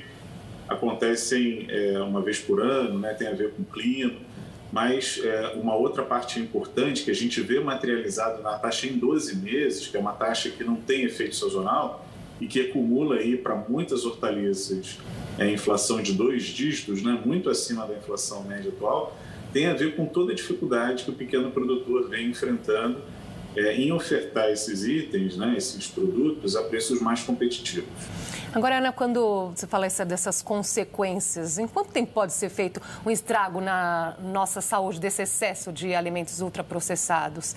acontecem 0.68 1.66
é, 1.68 1.98
uma 2.00 2.20
vez 2.20 2.38
por 2.38 2.60
ano, 2.60 2.98
né, 2.98 3.14
tem 3.14 3.28
a 3.28 3.32
ver 3.32 3.52
com 3.52 3.64
clima, 3.64 4.20
mas 4.72 5.20
é, 5.22 5.54
uma 5.54 5.74
outra 5.74 6.02
parte 6.02 6.38
importante 6.38 7.02
que 7.02 7.10
a 7.10 7.14
gente 7.14 7.40
vê 7.40 7.60
materializado 7.60 8.42
na 8.42 8.58
taxa 8.58 8.86
em 8.86 8.98
12 8.98 9.36
meses, 9.36 9.86
que 9.86 9.96
é 9.96 10.00
uma 10.00 10.12
taxa 10.12 10.50
que 10.50 10.62
não 10.62 10.76
tem 10.76 11.04
efeito 11.04 11.34
sazonal 11.34 12.06
e 12.40 12.46
que 12.46 12.60
acumula 12.60 13.16
aí 13.16 13.36
para 13.36 13.54
muitas 13.54 14.04
hortaliças 14.04 14.98
é, 15.38 15.50
inflação 15.50 16.02
de 16.02 16.12
dois 16.12 16.44
dígitos, 16.44 17.02
né, 17.02 17.20
muito 17.24 17.50
acima 17.50 17.86
da 17.86 17.94
inflação 17.94 18.42
média 18.44 18.70
atual, 18.70 19.16
tem 19.52 19.66
a 19.66 19.74
ver 19.74 19.96
com 19.96 20.06
toda 20.06 20.32
a 20.32 20.34
dificuldade 20.34 21.04
que 21.04 21.10
o 21.10 21.14
pequeno 21.14 21.50
produtor 21.50 22.08
vem 22.08 22.30
enfrentando 22.30 23.00
é, 23.56 23.74
em 23.74 23.90
ofertar 23.90 24.50
esses 24.50 24.84
itens, 24.84 25.36
né, 25.36 25.54
esses 25.56 25.86
produtos 25.86 26.56
a 26.56 26.62
preços 26.62 27.00
mais 27.00 27.22
competitivos. 27.22 27.88
Agora, 28.52 28.78
Ana, 28.78 28.92
quando 28.92 29.50
você 29.54 29.66
fala 29.66 29.86
dessas 30.06 30.40
consequências, 30.40 31.58
em 31.58 31.66
quanto 31.66 31.90
tempo 31.90 32.12
pode 32.12 32.32
ser 32.32 32.48
feito 32.48 32.80
um 33.04 33.10
estrago 33.10 33.60
na 33.60 34.16
nossa 34.22 34.60
saúde 34.60 34.98
desse 34.98 35.22
excesso 35.22 35.72
de 35.72 35.94
alimentos 35.94 36.40
ultraprocessados? 36.40 37.54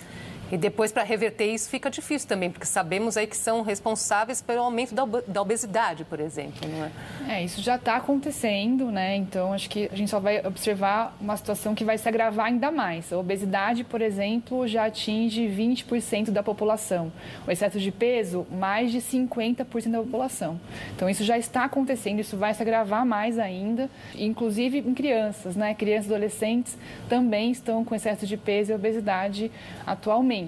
E 0.50 0.56
depois, 0.56 0.90
para 0.90 1.02
reverter 1.02 1.46
isso, 1.46 1.70
fica 1.70 1.88
difícil 1.90 2.28
também, 2.28 2.50
porque 2.50 2.66
sabemos 2.66 3.16
aí 3.16 3.26
que 3.26 3.36
são 3.36 3.62
responsáveis 3.62 4.42
pelo 4.42 4.62
aumento 4.62 4.94
da 4.94 5.42
obesidade, 5.42 6.04
por 6.04 6.18
exemplo, 6.18 6.68
não 6.68 6.84
é? 6.84 6.90
É, 7.28 7.44
isso 7.44 7.60
já 7.60 7.76
está 7.76 7.96
acontecendo, 7.96 8.90
né? 8.90 9.16
Então, 9.16 9.52
acho 9.52 9.70
que 9.70 9.88
a 9.92 9.94
gente 9.94 10.10
só 10.10 10.18
vai 10.18 10.44
observar 10.44 11.16
uma 11.20 11.36
situação 11.36 11.74
que 11.74 11.84
vai 11.84 11.96
se 11.96 12.08
agravar 12.08 12.46
ainda 12.46 12.70
mais. 12.72 13.12
A 13.12 13.18
obesidade, 13.18 13.84
por 13.84 14.02
exemplo, 14.02 14.66
já 14.66 14.86
atinge 14.86 15.42
20% 15.46 16.30
da 16.30 16.42
população. 16.42 17.12
O 17.46 17.50
excesso 17.50 17.78
de 17.78 17.92
peso, 17.92 18.46
mais 18.50 18.90
de 18.90 18.98
50% 18.98 19.90
da 19.90 19.98
população. 19.98 20.60
Então, 20.96 21.08
isso 21.08 21.22
já 21.22 21.38
está 21.38 21.64
acontecendo, 21.64 22.18
isso 22.18 22.36
vai 22.36 22.52
se 22.54 22.62
agravar 22.62 23.06
mais 23.06 23.38
ainda, 23.38 23.88
inclusive 24.16 24.78
em 24.78 24.94
crianças, 24.94 25.54
né? 25.54 25.74
Crianças 25.74 26.10
e 26.10 26.14
adolescentes 26.14 26.76
também 27.08 27.52
estão 27.52 27.84
com 27.84 27.94
excesso 27.94 28.26
de 28.26 28.36
peso 28.36 28.72
e 28.72 28.74
obesidade 28.74 29.50
atualmente. 29.86 30.39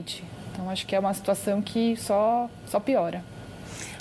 Então, 0.52 0.68
acho 0.70 0.86
que 0.86 0.94
é 0.94 0.98
uma 0.98 1.14
situação 1.14 1.60
que 1.62 1.96
só, 1.96 2.48
só 2.66 2.78
piora. 2.78 3.24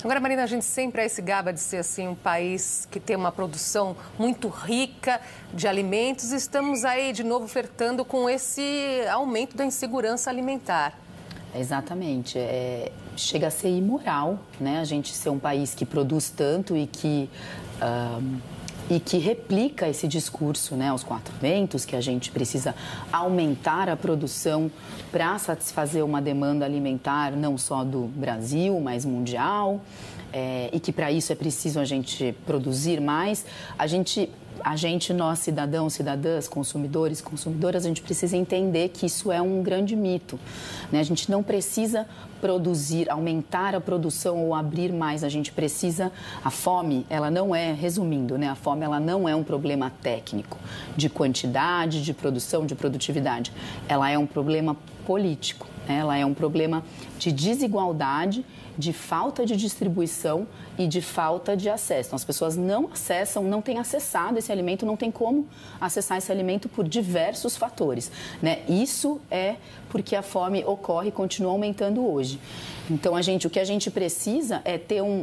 Agora, 0.02 0.18
Marina, 0.18 0.42
a 0.42 0.46
gente 0.46 0.64
sempre 0.64 1.02
é 1.02 1.06
esse 1.06 1.22
gaba 1.22 1.52
de 1.52 1.60
ser 1.60 1.76
assim 1.76 2.08
um 2.08 2.14
país 2.14 2.88
que 2.90 2.98
tem 2.98 3.14
uma 3.14 3.30
produção 3.30 3.96
muito 4.18 4.48
rica 4.48 5.20
de 5.54 5.68
alimentos. 5.68 6.32
Estamos 6.32 6.84
aí 6.84 7.12
de 7.12 7.22
novo 7.22 7.46
flertando 7.46 8.04
com 8.04 8.28
esse 8.28 9.04
aumento 9.08 9.56
da 9.56 9.64
insegurança 9.64 10.28
alimentar. 10.28 10.98
Exatamente. 11.54 12.36
É, 12.36 12.90
chega 13.16 13.46
a 13.46 13.50
ser 13.50 13.68
imoral, 13.68 14.40
né? 14.58 14.80
A 14.80 14.84
gente 14.84 15.14
ser 15.14 15.30
um 15.30 15.38
país 15.38 15.72
que 15.72 15.86
produz 15.86 16.30
tanto 16.30 16.76
e 16.76 16.86
que 16.86 17.30
e 18.90 19.00
que 19.00 19.18
replica 19.18 19.88
esse 19.88 20.06
discurso 20.06 20.74
né, 20.74 20.88
aos 20.88 21.02
quatro 21.02 21.32
ventos, 21.40 21.84
que 21.84 21.96
a 21.96 22.00
gente 22.00 22.30
precisa 22.30 22.74
aumentar 23.12 23.88
a 23.88 23.96
produção 23.96 24.70
para 25.10 25.38
satisfazer 25.38 26.04
uma 26.04 26.20
demanda 26.20 26.64
alimentar 26.64 27.32
não 27.32 27.56
só 27.56 27.84
do 27.84 28.02
Brasil, 28.02 28.78
mas 28.80 29.04
mundial, 29.04 29.80
é, 30.32 30.70
e 30.72 30.80
que 30.80 30.92
para 30.92 31.10
isso 31.12 31.32
é 31.32 31.36
preciso 31.36 31.78
a 31.78 31.84
gente 31.84 32.34
produzir 32.46 33.00
mais. 33.00 33.44
A 33.78 33.86
gente 33.86 34.30
a 34.64 34.76
gente, 34.76 35.12
nós 35.12 35.40
cidadãos, 35.40 35.94
cidadãs, 35.94 36.46
consumidores, 36.46 37.20
consumidoras, 37.20 37.84
a 37.84 37.88
gente 37.88 38.02
precisa 38.02 38.36
entender 38.36 38.90
que 38.90 39.06
isso 39.06 39.32
é 39.32 39.40
um 39.40 39.62
grande 39.62 39.96
mito. 39.96 40.38
Né? 40.90 41.00
A 41.00 41.02
gente 41.02 41.30
não 41.30 41.42
precisa 41.42 42.06
produzir, 42.40 43.10
aumentar 43.10 43.74
a 43.74 43.80
produção 43.80 44.38
ou 44.44 44.54
abrir 44.54 44.92
mais. 44.92 45.24
A 45.24 45.28
gente 45.28 45.52
precisa. 45.52 46.12
A 46.44 46.50
fome, 46.50 47.06
ela 47.08 47.30
não 47.30 47.54
é, 47.54 47.72
resumindo, 47.72 48.36
né? 48.36 48.48
A 48.48 48.54
fome, 48.54 48.84
ela 48.84 49.00
não 49.00 49.28
é 49.28 49.34
um 49.34 49.44
problema 49.44 49.92
técnico 50.02 50.58
de 50.96 51.08
quantidade, 51.08 52.02
de 52.02 52.12
produção, 52.12 52.66
de 52.66 52.74
produtividade. 52.74 53.52
Ela 53.88 54.10
é 54.10 54.18
um 54.18 54.26
problema 54.26 54.76
político. 55.06 55.66
Né? 55.88 55.96
Ela 55.98 56.16
é 56.16 56.26
um 56.26 56.34
problema 56.34 56.84
de 57.18 57.32
desigualdade 57.32 58.44
de 58.76 58.92
falta 58.92 59.44
de 59.44 59.56
distribuição 59.56 60.46
e 60.78 60.86
de 60.86 61.00
falta 61.00 61.56
de 61.56 61.68
acesso. 61.68 62.08
Então, 62.08 62.16
as 62.16 62.24
pessoas 62.24 62.56
não 62.56 62.88
acessam, 62.92 63.44
não 63.44 63.60
têm 63.60 63.78
acessado 63.78 64.38
esse 64.38 64.50
alimento, 64.50 64.86
não 64.86 64.96
tem 64.96 65.10
como 65.10 65.46
acessar 65.80 66.18
esse 66.18 66.30
alimento 66.32 66.68
por 66.68 66.88
diversos 66.88 67.56
fatores. 67.56 68.10
Né? 68.40 68.60
Isso 68.68 69.20
é 69.30 69.56
porque 69.88 70.16
a 70.16 70.22
fome 70.22 70.64
ocorre 70.64 71.08
e 71.08 71.12
continua 71.12 71.52
aumentando 71.52 72.06
hoje. 72.06 72.40
Então, 72.90 73.14
a 73.14 73.22
gente, 73.22 73.46
o 73.46 73.50
que 73.50 73.60
a 73.60 73.64
gente 73.64 73.90
precisa 73.90 74.60
é 74.64 74.76
ter 74.78 75.02
um, 75.02 75.20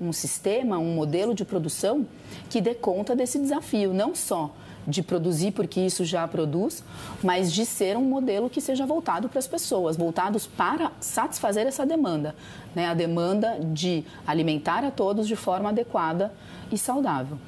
um, 0.00 0.08
um 0.08 0.12
sistema, 0.12 0.78
um 0.78 0.94
modelo 0.94 1.34
de 1.34 1.44
produção 1.44 2.06
que 2.48 2.60
dê 2.60 2.74
conta 2.74 3.16
desse 3.16 3.38
desafio, 3.38 3.92
não 3.92 4.14
só 4.14 4.50
de 4.86 5.02
produzir, 5.02 5.52
porque 5.52 5.80
isso 5.80 6.04
já 6.04 6.26
produz, 6.26 6.82
mas 7.22 7.52
de 7.52 7.64
ser 7.64 7.96
um 7.96 8.04
modelo 8.04 8.50
que 8.50 8.60
seja 8.60 8.84
voltado 8.84 9.28
para 9.28 9.38
as 9.38 9.46
pessoas, 9.46 9.96
voltados 9.96 10.46
para 10.46 10.92
satisfazer 11.00 11.66
essa 11.66 11.86
demanda, 11.86 12.34
né? 12.82 12.88
a 12.88 12.94
demanda 12.94 13.58
de 13.60 14.04
alimentar 14.26 14.84
a 14.84 14.90
todos 14.90 15.28
de 15.28 15.36
forma 15.36 15.68
adequada 15.68 16.32
e 16.70 16.76
saudável. 16.76 17.38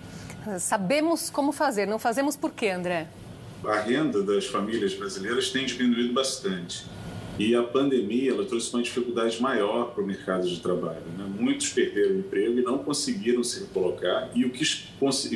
Sabemos 0.59 1.31
como 1.31 1.53
fazer, 1.53 1.87
não 1.87 1.99
fazemos 1.99 2.37
por 2.37 2.53
quê, 2.53 2.68
André? 2.68 3.09
A 3.64 3.81
renda 3.81 4.23
das 4.23 4.47
famílias 4.47 4.94
brasileiras 4.94 5.51
tem 5.51 5.64
diminuído 5.64 6.12
bastante. 6.12 6.85
E 7.37 7.53
a 7.57 7.64
pandemia 7.64 8.31
ela 8.31 8.44
trouxe 8.44 8.73
uma 8.73 8.83
dificuldade 8.83 9.42
maior 9.42 9.87
para 9.87 10.05
o 10.05 10.07
mercado 10.07 10.49
de 10.49 10.61
trabalho. 10.61 11.03
Né? 11.18 11.27
Muitos 11.37 11.70
perderam 11.70 12.14
o 12.14 12.18
emprego 12.20 12.61
e 12.61 12.62
não 12.62 12.79
conseguiram 12.79 13.42
se 13.42 13.61
recolocar, 13.61 14.31
e 14.35 14.44
o 14.44 14.51
que, 14.51 14.64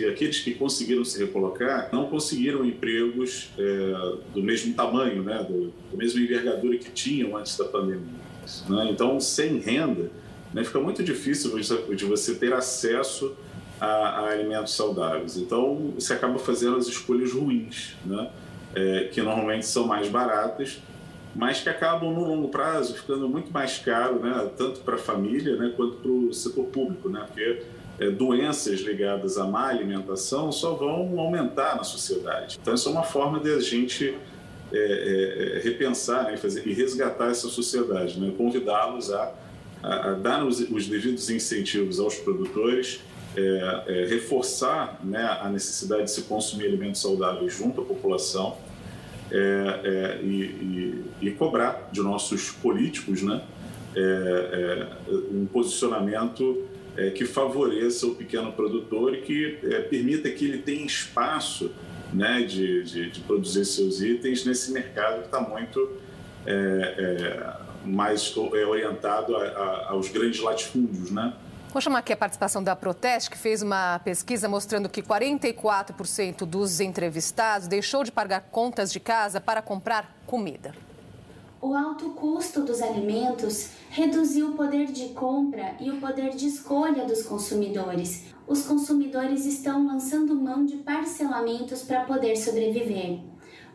aqueles 0.09 0.39
que 0.39 0.55
conseguiram 0.55 1.05
se 1.05 1.19
recolocar 1.19 1.89
não 1.93 2.07
conseguiram 2.07 2.65
empregos 2.65 3.51
é, 3.59 4.19
do 4.33 4.43
mesmo 4.43 4.75
tamanho, 4.75 5.25
né? 5.25 5.43
do, 5.43 5.73
do 5.91 5.97
mesmo 5.97 6.21
envergadura 6.21 6.79
que 6.79 6.91
tinham 6.91 7.37
antes 7.37 7.57
da 7.57 7.65
pandemia. 7.65 8.28
Né? 8.69 8.89
Então, 8.91 9.19
sem 9.21 9.59
renda, 9.59 10.11
né, 10.53 10.65
fica 10.65 10.81
muito 10.81 11.03
difícil 11.03 11.59
de 11.59 12.05
você 12.05 12.35
ter 12.35 12.53
acesso 12.53 13.35
a, 13.81 13.87
a, 13.87 14.31
alimentos 14.31 14.75
saudáveis. 14.75 15.37
Então, 15.37 15.93
você 15.95 16.13
acaba 16.13 16.39
fazendo 16.39 16.77
as 16.77 16.87
escolhas 16.87 17.33
ruins, 17.33 17.97
né? 18.05 18.31
É, 18.75 19.09
que 19.11 19.23
normalmente 19.23 19.67
são 19.67 19.87
mais 19.87 20.09
baratas 20.09 20.79
mas 21.35 21.61
que 21.61 21.69
acabam 21.69 22.13
no 22.13 22.25
longo 22.25 22.49
prazo 22.49 22.95
ficando 22.95 23.29
muito 23.29 23.53
mais 23.53 23.79
caro, 23.79 24.19
né, 24.19 24.51
tanto 24.57 24.81
para 24.81 24.97
a 24.97 24.99
família 24.99 25.57
né, 25.57 25.73
quanto 25.77 25.97
para 25.99 26.11
o 26.11 26.33
setor 26.33 26.65
público, 26.65 27.09
né, 27.09 27.25
porque 27.27 27.63
é, 28.01 28.11
doenças 28.11 28.81
ligadas 28.81 29.39
à 29.39 29.45
má 29.45 29.69
alimentação 29.69 30.51
só 30.51 30.75
vão 30.75 31.19
aumentar 31.19 31.77
na 31.77 31.85
sociedade. 31.85 32.59
Então, 32.61 32.75
isso 32.75 32.89
é 32.89 32.93
uma 32.93 33.05
forma 33.05 33.39
de 33.39 33.53
a 33.53 33.61
gente 33.61 34.17
é, 34.73 34.77
é, 34.77 35.57
é 35.57 35.61
repensar 35.63 36.25
né, 36.25 36.37
fazer, 36.37 36.67
e 36.67 36.73
resgatar 36.75 37.31
essa 37.31 37.49
sociedade, 37.49 38.21
né, 38.21 38.33
convidá-los 38.37 39.11
a, 39.11 39.33
a, 39.83 40.11
a, 40.11 40.13
dar 40.13 40.45
os, 40.45 40.61
os, 40.61 40.87
devidos 40.87 41.31
incentivos 41.31 41.99
aos 41.99 42.17
produtores, 42.17 43.01
é, 43.37 43.85
é, 43.87 44.07
reforçar 44.07 45.01
né, 45.03 45.25
a 45.41 45.49
necessidade 45.49 46.05
de 46.05 46.11
se 46.11 46.23
consumir 46.23 46.67
alimentos 46.67 47.01
saudáveis 47.01 47.55
junto 47.55 47.81
à 47.81 47.85
população 47.85 48.57
é, 49.31 50.21
e, 50.23 50.27
e, 50.27 51.05
e, 51.23 51.31
cobrar 51.31 51.89
de 51.93 52.01
nossos 52.01 52.51
políticos 52.51 53.23
né, 53.23 53.43
um 55.33 55.47
posicionamento 55.47 56.65
que 57.15 57.25
favoreça 57.25 58.07
o 58.07 58.15
pequeno 58.15 58.53
produtor 58.53 59.15
e 59.15 59.23
que 59.23 59.59
permita 59.89 60.31
que 60.31 60.45
ele 60.45 60.59
tenha 60.59 60.85
espaço 60.85 61.71
né, 62.13 62.43
de, 62.43 62.83
de, 62.85 63.11
de, 63.11 63.21
produzir 63.21 63.65
seus 63.65 64.01
itens 64.01 64.45
nesse 64.45 64.73
mercado 64.73 65.21
que 65.21 65.27
está 65.27 65.41
muito 65.41 65.99
mais 67.85 68.35
orientado 68.37 69.37
a, 69.37 69.45
a, 69.45 69.91
aos 69.91 70.09
grandes 70.09 70.41
latifúndios, 70.41 71.11
né? 71.11 71.35
Vou 71.73 71.83
chamar 71.83 71.99
aqui 71.99 72.15
a 72.15 72.17
participação 72.17 72.65
da 72.65 72.75
Proteste, 72.75 73.31
que 73.31 73.37
fez 73.37 73.61
uma 73.61 73.99
pesquisa 73.99 74.49
mostrando 74.49 74.89
que 74.89 75.03
44% 75.03 76.47
dos 76.47 76.81
entrevistados 76.81 77.69
deixou 77.69 78.03
de 78.03 78.11
pagar 78.11 78.41
contas 78.51 78.91
de 78.91 78.99
casa 78.99 79.39
para 79.39 79.61
comprar 79.61 80.17
comida. 80.27 80.73
O 81.61 81.75
alto 81.75 82.11
custo 82.11 82.63
dos 82.63 82.81
alimentos 82.81 83.71
reduziu 83.91 84.51
o 84.51 84.53
poder 84.53 84.87
de 84.93 85.09
compra 85.09 85.75
e 85.81 85.91
o 85.91 85.99
poder 85.99 86.31
de 86.31 86.47
escolha 86.47 87.05
dos 87.05 87.25
consumidores. 87.25 88.27
Os 88.47 88.63
consumidores 88.63 89.45
estão 89.45 89.85
lançando 89.85 90.37
mão 90.37 90.65
de 90.65 90.77
parcelamentos 90.77 91.83
para 91.83 92.05
poder 92.05 92.37
sobreviver. 92.37 93.19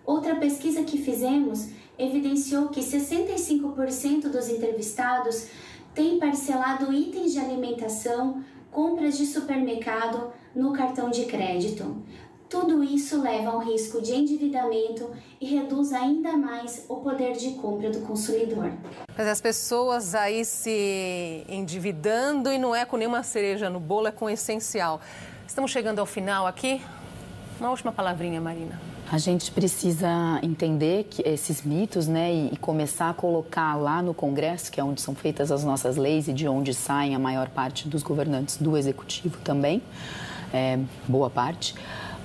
Outra 0.06 0.36
pesquisa 0.36 0.84
que 0.84 0.98
fizemos 0.98 1.72
evidenciou 2.00 2.70
que 2.70 2.80
65% 2.80 4.30
dos 4.30 4.48
entrevistados 4.48 5.48
tem 5.94 6.18
parcelado 6.18 6.94
itens 6.94 7.34
de 7.34 7.40
alimentação, 7.40 8.42
compras 8.72 9.18
de 9.18 9.26
supermercado 9.26 10.32
no 10.56 10.72
cartão 10.72 11.10
de 11.10 11.26
crédito. 11.26 12.02
Tudo 12.54 12.84
isso 12.84 13.20
leva 13.20 13.50
ao 13.50 13.58
risco 13.58 14.00
de 14.00 14.14
endividamento 14.14 15.10
e 15.42 15.46
reduz 15.48 15.92
ainda 15.92 16.38
mais 16.38 16.86
o 16.88 16.98
poder 16.98 17.34
de 17.34 17.56
compra 17.56 17.90
do 17.90 18.02
consumidor. 18.02 18.72
Mas 19.18 19.28
as 19.28 19.42
pessoas 19.42 20.14
aí 20.14 20.46
se 20.46 21.44
endividando 21.50 22.52
e 22.52 22.60
não 22.60 22.76
é 22.76 22.86
com 22.86 22.96
nenhuma 22.96 23.24
cereja 23.24 23.72
no 23.72 23.80
bolo, 23.80 24.06
é 24.06 24.12
com 24.12 24.26
o 24.26 24.30
essencial. 24.30 25.02
Estamos 25.48 25.72
chegando 25.72 25.98
ao 25.98 26.06
final 26.06 26.46
aqui. 26.46 26.80
Uma 27.60 27.72
última 27.72 27.92
palavrinha, 27.92 28.40
Marina. 28.40 28.80
A 29.12 29.18
gente 29.18 29.52
precisa 29.52 30.08
entender 30.44 31.06
que 31.06 31.28
esses 31.28 31.64
mitos, 31.64 32.08
né, 32.08 32.32
e, 32.32 32.54
e, 32.54 32.58
começar 32.58 33.10
a 33.10 33.16
colocar 33.16 33.76
lá 33.76 34.00
no 34.00 34.14
Congresso, 34.14 34.72
que 34.72 34.80
é 34.80 34.84
onde 34.84 35.02
são 35.02 35.16
feitas 35.16 35.52
as 35.52 35.64
nossas 35.64 35.98
leis 35.98 36.28
e 36.28 36.34
de 36.34 36.48
onde 36.48 36.72
saem 36.72 37.16
a 37.16 37.20
maior 37.20 37.50
parte 37.50 37.88
dos 37.88 38.04
governantes 38.04 38.58
do 38.58 38.78
Executivo 38.78 39.40
também, 39.44 39.82
é, 40.54 40.78
boa 41.08 41.32
parte, 41.32 41.74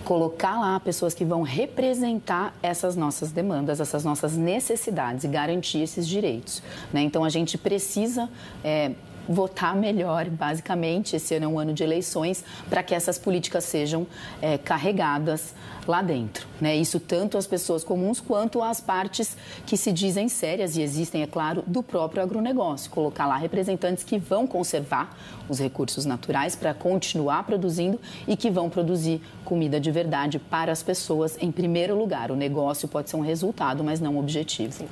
colocar 0.08 0.58
lá 0.58 0.80
pessoas 0.80 1.12
que 1.12 1.22
vão 1.22 1.42
representar 1.42 2.54
essas 2.62 2.96
nossas 2.96 3.30
demandas, 3.30 3.78
essas 3.78 4.04
nossas 4.06 4.38
necessidades 4.38 5.24
e 5.24 5.28
garantir 5.28 5.82
esses 5.82 6.08
direitos. 6.08 6.62
Né? 6.90 7.02
Então 7.02 7.24
a 7.24 7.28
gente 7.28 7.58
precisa 7.58 8.26
é, 8.64 8.92
votar 9.28 9.76
melhor, 9.76 10.28
basicamente. 10.30 11.16
Esse 11.16 11.34
ano 11.34 11.44
é 11.44 11.48
um 11.48 11.58
ano 11.58 11.72
de 11.72 11.82
eleições 11.82 12.44
para 12.68 12.82
que 12.82 12.94
essas 12.94 13.18
políticas 13.18 13.64
sejam 13.64 14.06
é, 14.40 14.56
carregadas 14.56 15.54
lá 15.86 16.02
dentro. 16.02 16.46
Né? 16.60 16.76
Isso 16.76 17.00
tanto 17.00 17.38
as 17.38 17.46
pessoas 17.46 17.82
comuns 17.82 18.20
quanto 18.20 18.62
as 18.62 18.80
partes 18.80 19.36
que 19.66 19.76
se 19.76 19.90
dizem 19.90 20.28
sérias 20.28 20.76
e 20.76 20.82
existem, 20.82 21.22
é 21.22 21.26
claro, 21.26 21.64
do 21.66 21.82
próprio 21.82 22.22
agronegócio. 22.22 22.90
Colocar 22.90 23.26
lá 23.26 23.36
representantes 23.36 24.04
que 24.04 24.18
vão 24.18 24.46
conservar 24.46 25.16
os 25.48 25.58
recursos 25.58 26.04
naturais 26.04 26.54
para 26.54 26.74
continuar 26.74 27.44
produzindo 27.44 27.98
e 28.26 28.36
que 28.36 28.50
vão 28.50 28.68
produzir 28.68 29.22
comida 29.44 29.80
de 29.80 29.90
verdade 29.90 30.38
para 30.38 30.70
as 30.70 30.82
pessoas 30.82 31.38
em 31.40 31.50
primeiro 31.50 31.96
lugar. 31.98 32.30
O 32.30 32.36
negócio 32.36 32.86
pode 32.86 33.08
ser 33.08 33.16
um 33.16 33.22
resultado, 33.22 33.82
mas 33.82 33.98
não 33.98 34.16
um 34.16 34.18
objetivo. 34.18 34.72
Sim. 34.72 34.88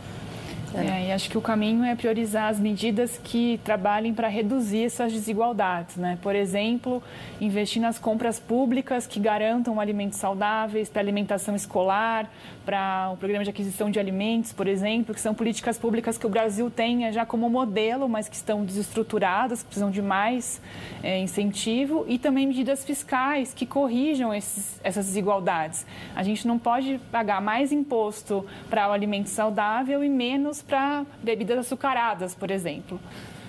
É, 0.77 1.09
e 1.09 1.12
acho 1.12 1.31
que 1.31 1.39
o 1.39 1.41
caminho 1.41 1.85
é 1.85 1.95
priorizar 1.95 2.51
as 2.51 2.61
medidas 2.61 3.19
que 3.23 3.59
trabalhem 3.65 4.12
para 4.12 4.29
reduzir 4.29 4.85
essas 4.85 5.12
desigualdades. 5.12 5.97
Né? 5.97 6.19
Por 6.21 6.35
exemplo, 6.35 7.03
investir 7.41 7.81
nas 7.81 7.99
compras 7.99 8.39
públicas 8.39 9.07
que 9.07 9.19
garantam 9.19 9.81
alimentos 9.81 10.19
saudáveis 10.19 10.89
para 10.91 11.01
alimentação 11.01 11.57
escolar, 11.57 12.31
para 12.67 13.11
o 13.12 13.17
programa 13.17 13.45
de 13.45 13.51
aquisição 13.51 13.91
de 13.91 13.99
alimentos, 13.99 14.53
por 14.53 14.67
exemplo, 14.67 15.15
que 15.15 15.21
são 15.21 15.33
políticas 15.33 15.79
públicas 15.79 16.19
que 16.19 16.27
o 16.27 16.29
Brasil 16.29 16.69
tem 16.69 17.11
já 17.12 17.25
como 17.25 17.49
modelo, 17.49 18.09
mas 18.09 18.29
que 18.29 18.35
estão 18.35 18.65
desestruturadas, 18.65 19.61
que 19.62 19.67
precisam 19.67 19.91
de 19.91 20.03
mais 20.03 20.61
é, 21.03 21.19
incentivo, 21.21 22.05
e 22.09 22.19
também 22.19 22.47
medidas 22.47 22.85
fiscais 22.85 23.55
que 23.55 23.65
corrijam 23.65 24.35
esses, 24.35 24.81
essas 24.83 25.07
desigualdades. 25.07 25.87
A 26.15 26.23
gente 26.25 26.47
não 26.47 26.59
pode 26.59 27.01
pagar 27.12 27.41
mais 27.41 27.71
imposto 27.71 28.45
para 28.69 28.89
o 28.89 28.93
alimento 28.93 29.29
saudável 29.29 30.03
e 30.03 30.09
menos 30.09 30.61
para 30.66 31.07
bebidas 31.22 31.59
açucaradas, 31.59 32.35
por 32.35 32.50
exemplo. 32.50 33.00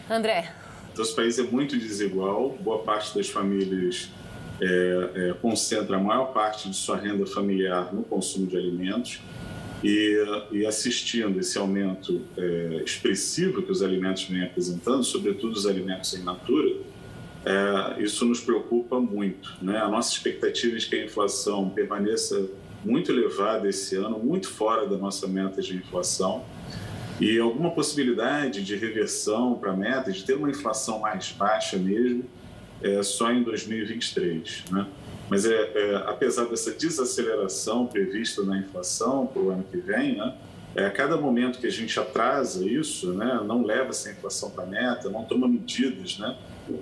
André. 0.10 0.54
Nosso 0.98 1.16
país 1.16 1.38
é 1.38 1.44
muito 1.44 1.78
desigual, 1.78 2.58
boa 2.60 2.80
parte 2.80 3.16
das 3.16 3.30
famílias 3.30 4.10
é, 4.60 5.10
é, 5.16 5.34
concentra 5.34 5.98
a 5.98 6.00
maior 6.00 6.34
parte 6.34 6.70
de 6.70 6.76
sua 6.76 6.98
renda 6.98 7.26
familiar 7.26 7.94
no 7.94 8.04
consumo 8.04 8.48
de 8.48 8.58
alimentos 8.58 9.20
e, 9.84 10.18
e 10.52 10.66
assistindo 10.66 11.40
esse 11.40 11.58
aumento 11.58 12.22
é, 12.36 12.82
expressivo 12.84 13.62
que 13.62 13.72
os 13.72 13.84
alimentos 13.84 14.24
vêm 14.24 14.44
apresentando, 14.44 15.04
sobretudo 15.04 15.54
os 15.54 15.68
alimentos 15.68 16.14
em 16.16 16.24
natura, 16.24 16.76
é, 17.46 18.02
isso 18.02 18.26
nos 18.26 18.40
preocupa 18.40 19.00
muito. 19.00 19.56
Né? 19.62 19.78
A 19.78 19.88
nossa 19.88 20.12
expectativa 20.12 20.76
é 20.76 20.80
de 20.80 20.88
que 20.88 20.96
a 20.96 21.06
inflação 21.06 21.70
permaneça 21.70 22.48
muito 22.84 23.12
elevada 23.12 23.70
esse 23.70 23.96
ano, 23.96 24.18
muito 24.20 24.50
fora 24.50 24.88
da 24.88 24.98
nossa 24.98 25.28
meta 25.28 25.62
de 25.62 25.76
inflação, 25.76 26.44
e 27.20 27.40
alguma 27.40 27.72
possibilidade 27.72 28.64
de 28.64 28.76
reversão 28.76 29.56
para 29.56 29.72
a 29.72 29.76
meta, 29.76 30.12
de 30.12 30.24
ter 30.24 30.36
uma 30.36 30.50
inflação 30.50 31.00
mais 31.00 31.32
baixa 31.32 31.78
mesmo, 31.78 32.24
é, 32.82 33.02
só 33.02 33.32
em 33.32 33.44
2023. 33.44 34.66
Né? 34.72 34.88
Mas, 35.30 35.46
é, 35.46 35.72
é, 35.74 35.96
apesar 36.06 36.46
dessa 36.46 36.72
desaceleração 36.72 37.88
prevista 37.88 38.44
na 38.44 38.60
inflação 38.60 39.26
para 39.26 39.42
o 39.42 39.50
ano 39.50 39.66
que 39.70 39.78
vem, 39.78 40.16
né, 40.16 40.36
é, 40.76 40.86
a 40.86 40.92
cada 40.92 41.18
momento 41.18 41.60
que 41.60 41.66
a 41.66 41.72
gente 41.72 42.00
atrasa 42.00 42.64
isso, 42.64 43.12
né, 43.14 43.42
não 43.44 43.64
leva 43.64 43.90
essa 43.90 44.12
inflação 44.12 44.52
para 44.52 44.64
a 44.64 44.68
meta, 44.68 45.10
não 45.10 45.26
toma 45.26 45.48
medidas, 45.48 46.20
né, 46.20 46.38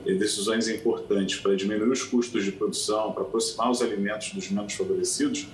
decisões 0.05 0.67
importantes 0.67 1.39
para 1.39 1.55
diminuir 1.55 1.89
os 1.89 2.03
custos 2.03 2.43
de 2.43 2.51
produção, 2.51 3.13
para 3.13 3.23
aproximar 3.23 3.71
os 3.71 3.81
alimentos 3.81 4.33
dos 4.33 4.49
menos 4.49 4.73
favorecidos, 4.73 5.47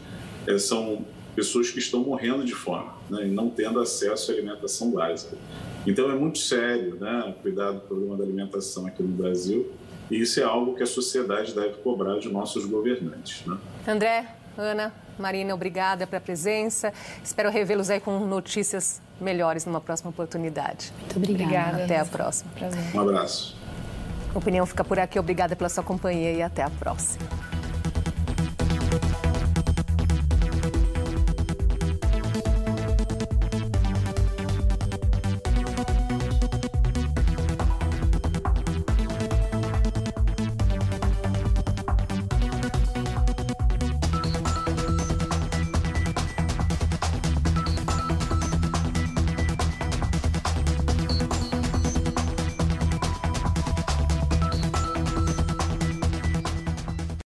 é, 0.47 0.57
são 0.57 1.05
pessoas 1.35 1.69
que 1.69 1.79
estão 1.79 2.01
morrendo 2.01 2.43
de 2.43 2.53
fome 2.53 2.89
né, 3.09 3.27
e 3.27 3.29
não 3.29 3.49
tendo 3.49 3.79
acesso 3.79 4.31
à 4.31 4.35
alimentação 4.35 4.91
básica. 4.91 5.37
Então 5.85 6.11
é 6.11 6.15
muito 6.15 6.39
sério 6.39 6.95
né, 6.95 7.33
cuidar 7.41 7.71
do 7.71 7.79
problema 7.81 8.17
da 8.17 8.23
alimentação 8.23 8.85
aqui 8.85 9.01
no 9.01 9.09
Brasil 9.09 9.71
e 10.09 10.19
isso 10.19 10.39
é 10.41 10.43
algo 10.43 10.75
que 10.75 10.83
a 10.83 10.87
sociedade 10.87 11.55
deve 11.55 11.75
cobrar 11.75 12.19
de 12.19 12.29
nossos 12.29 12.65
governantes. 12.65 13.45
Né? 13.45 13.57
André, 13.87 14.27
Ana, 14.57 14.93
Marina, 15.17 15.53
obrigada 15.53 16.05
pela 16.05 16.19
presença. 16.19 16.93
Espero 17.23 17.49
revê-los 17.49 17.89
aí 17.89 18.01
com 18.01 18.19
notícias 18.19 19.01
melhores 19.21 19.65
numa 19.65 19.79
próxima 19.79 20.09
oportunidade. 20.09 20.91
Muito 20.99 21.17
obrigada. 21.17 21.85
Até 21.85 21.97
a 21.97 22.05
próxima. 22.05 22.51
Um 22.93 22.99
abraço. 22.99 23.55
A 24.33 24.37
opinião 24.37 24.65
fica 24.65 24.83
por 24.83 24.99
aqui. 24.99 25.17
Obrigada 25.17 25.55
pela 25.55 25.69
sua 25.69 25.83
companhia 25.83 26.33
e 26.33 26.41
até 26.41 26.63
a 26.63 26.69
próxima. 26.69 27.40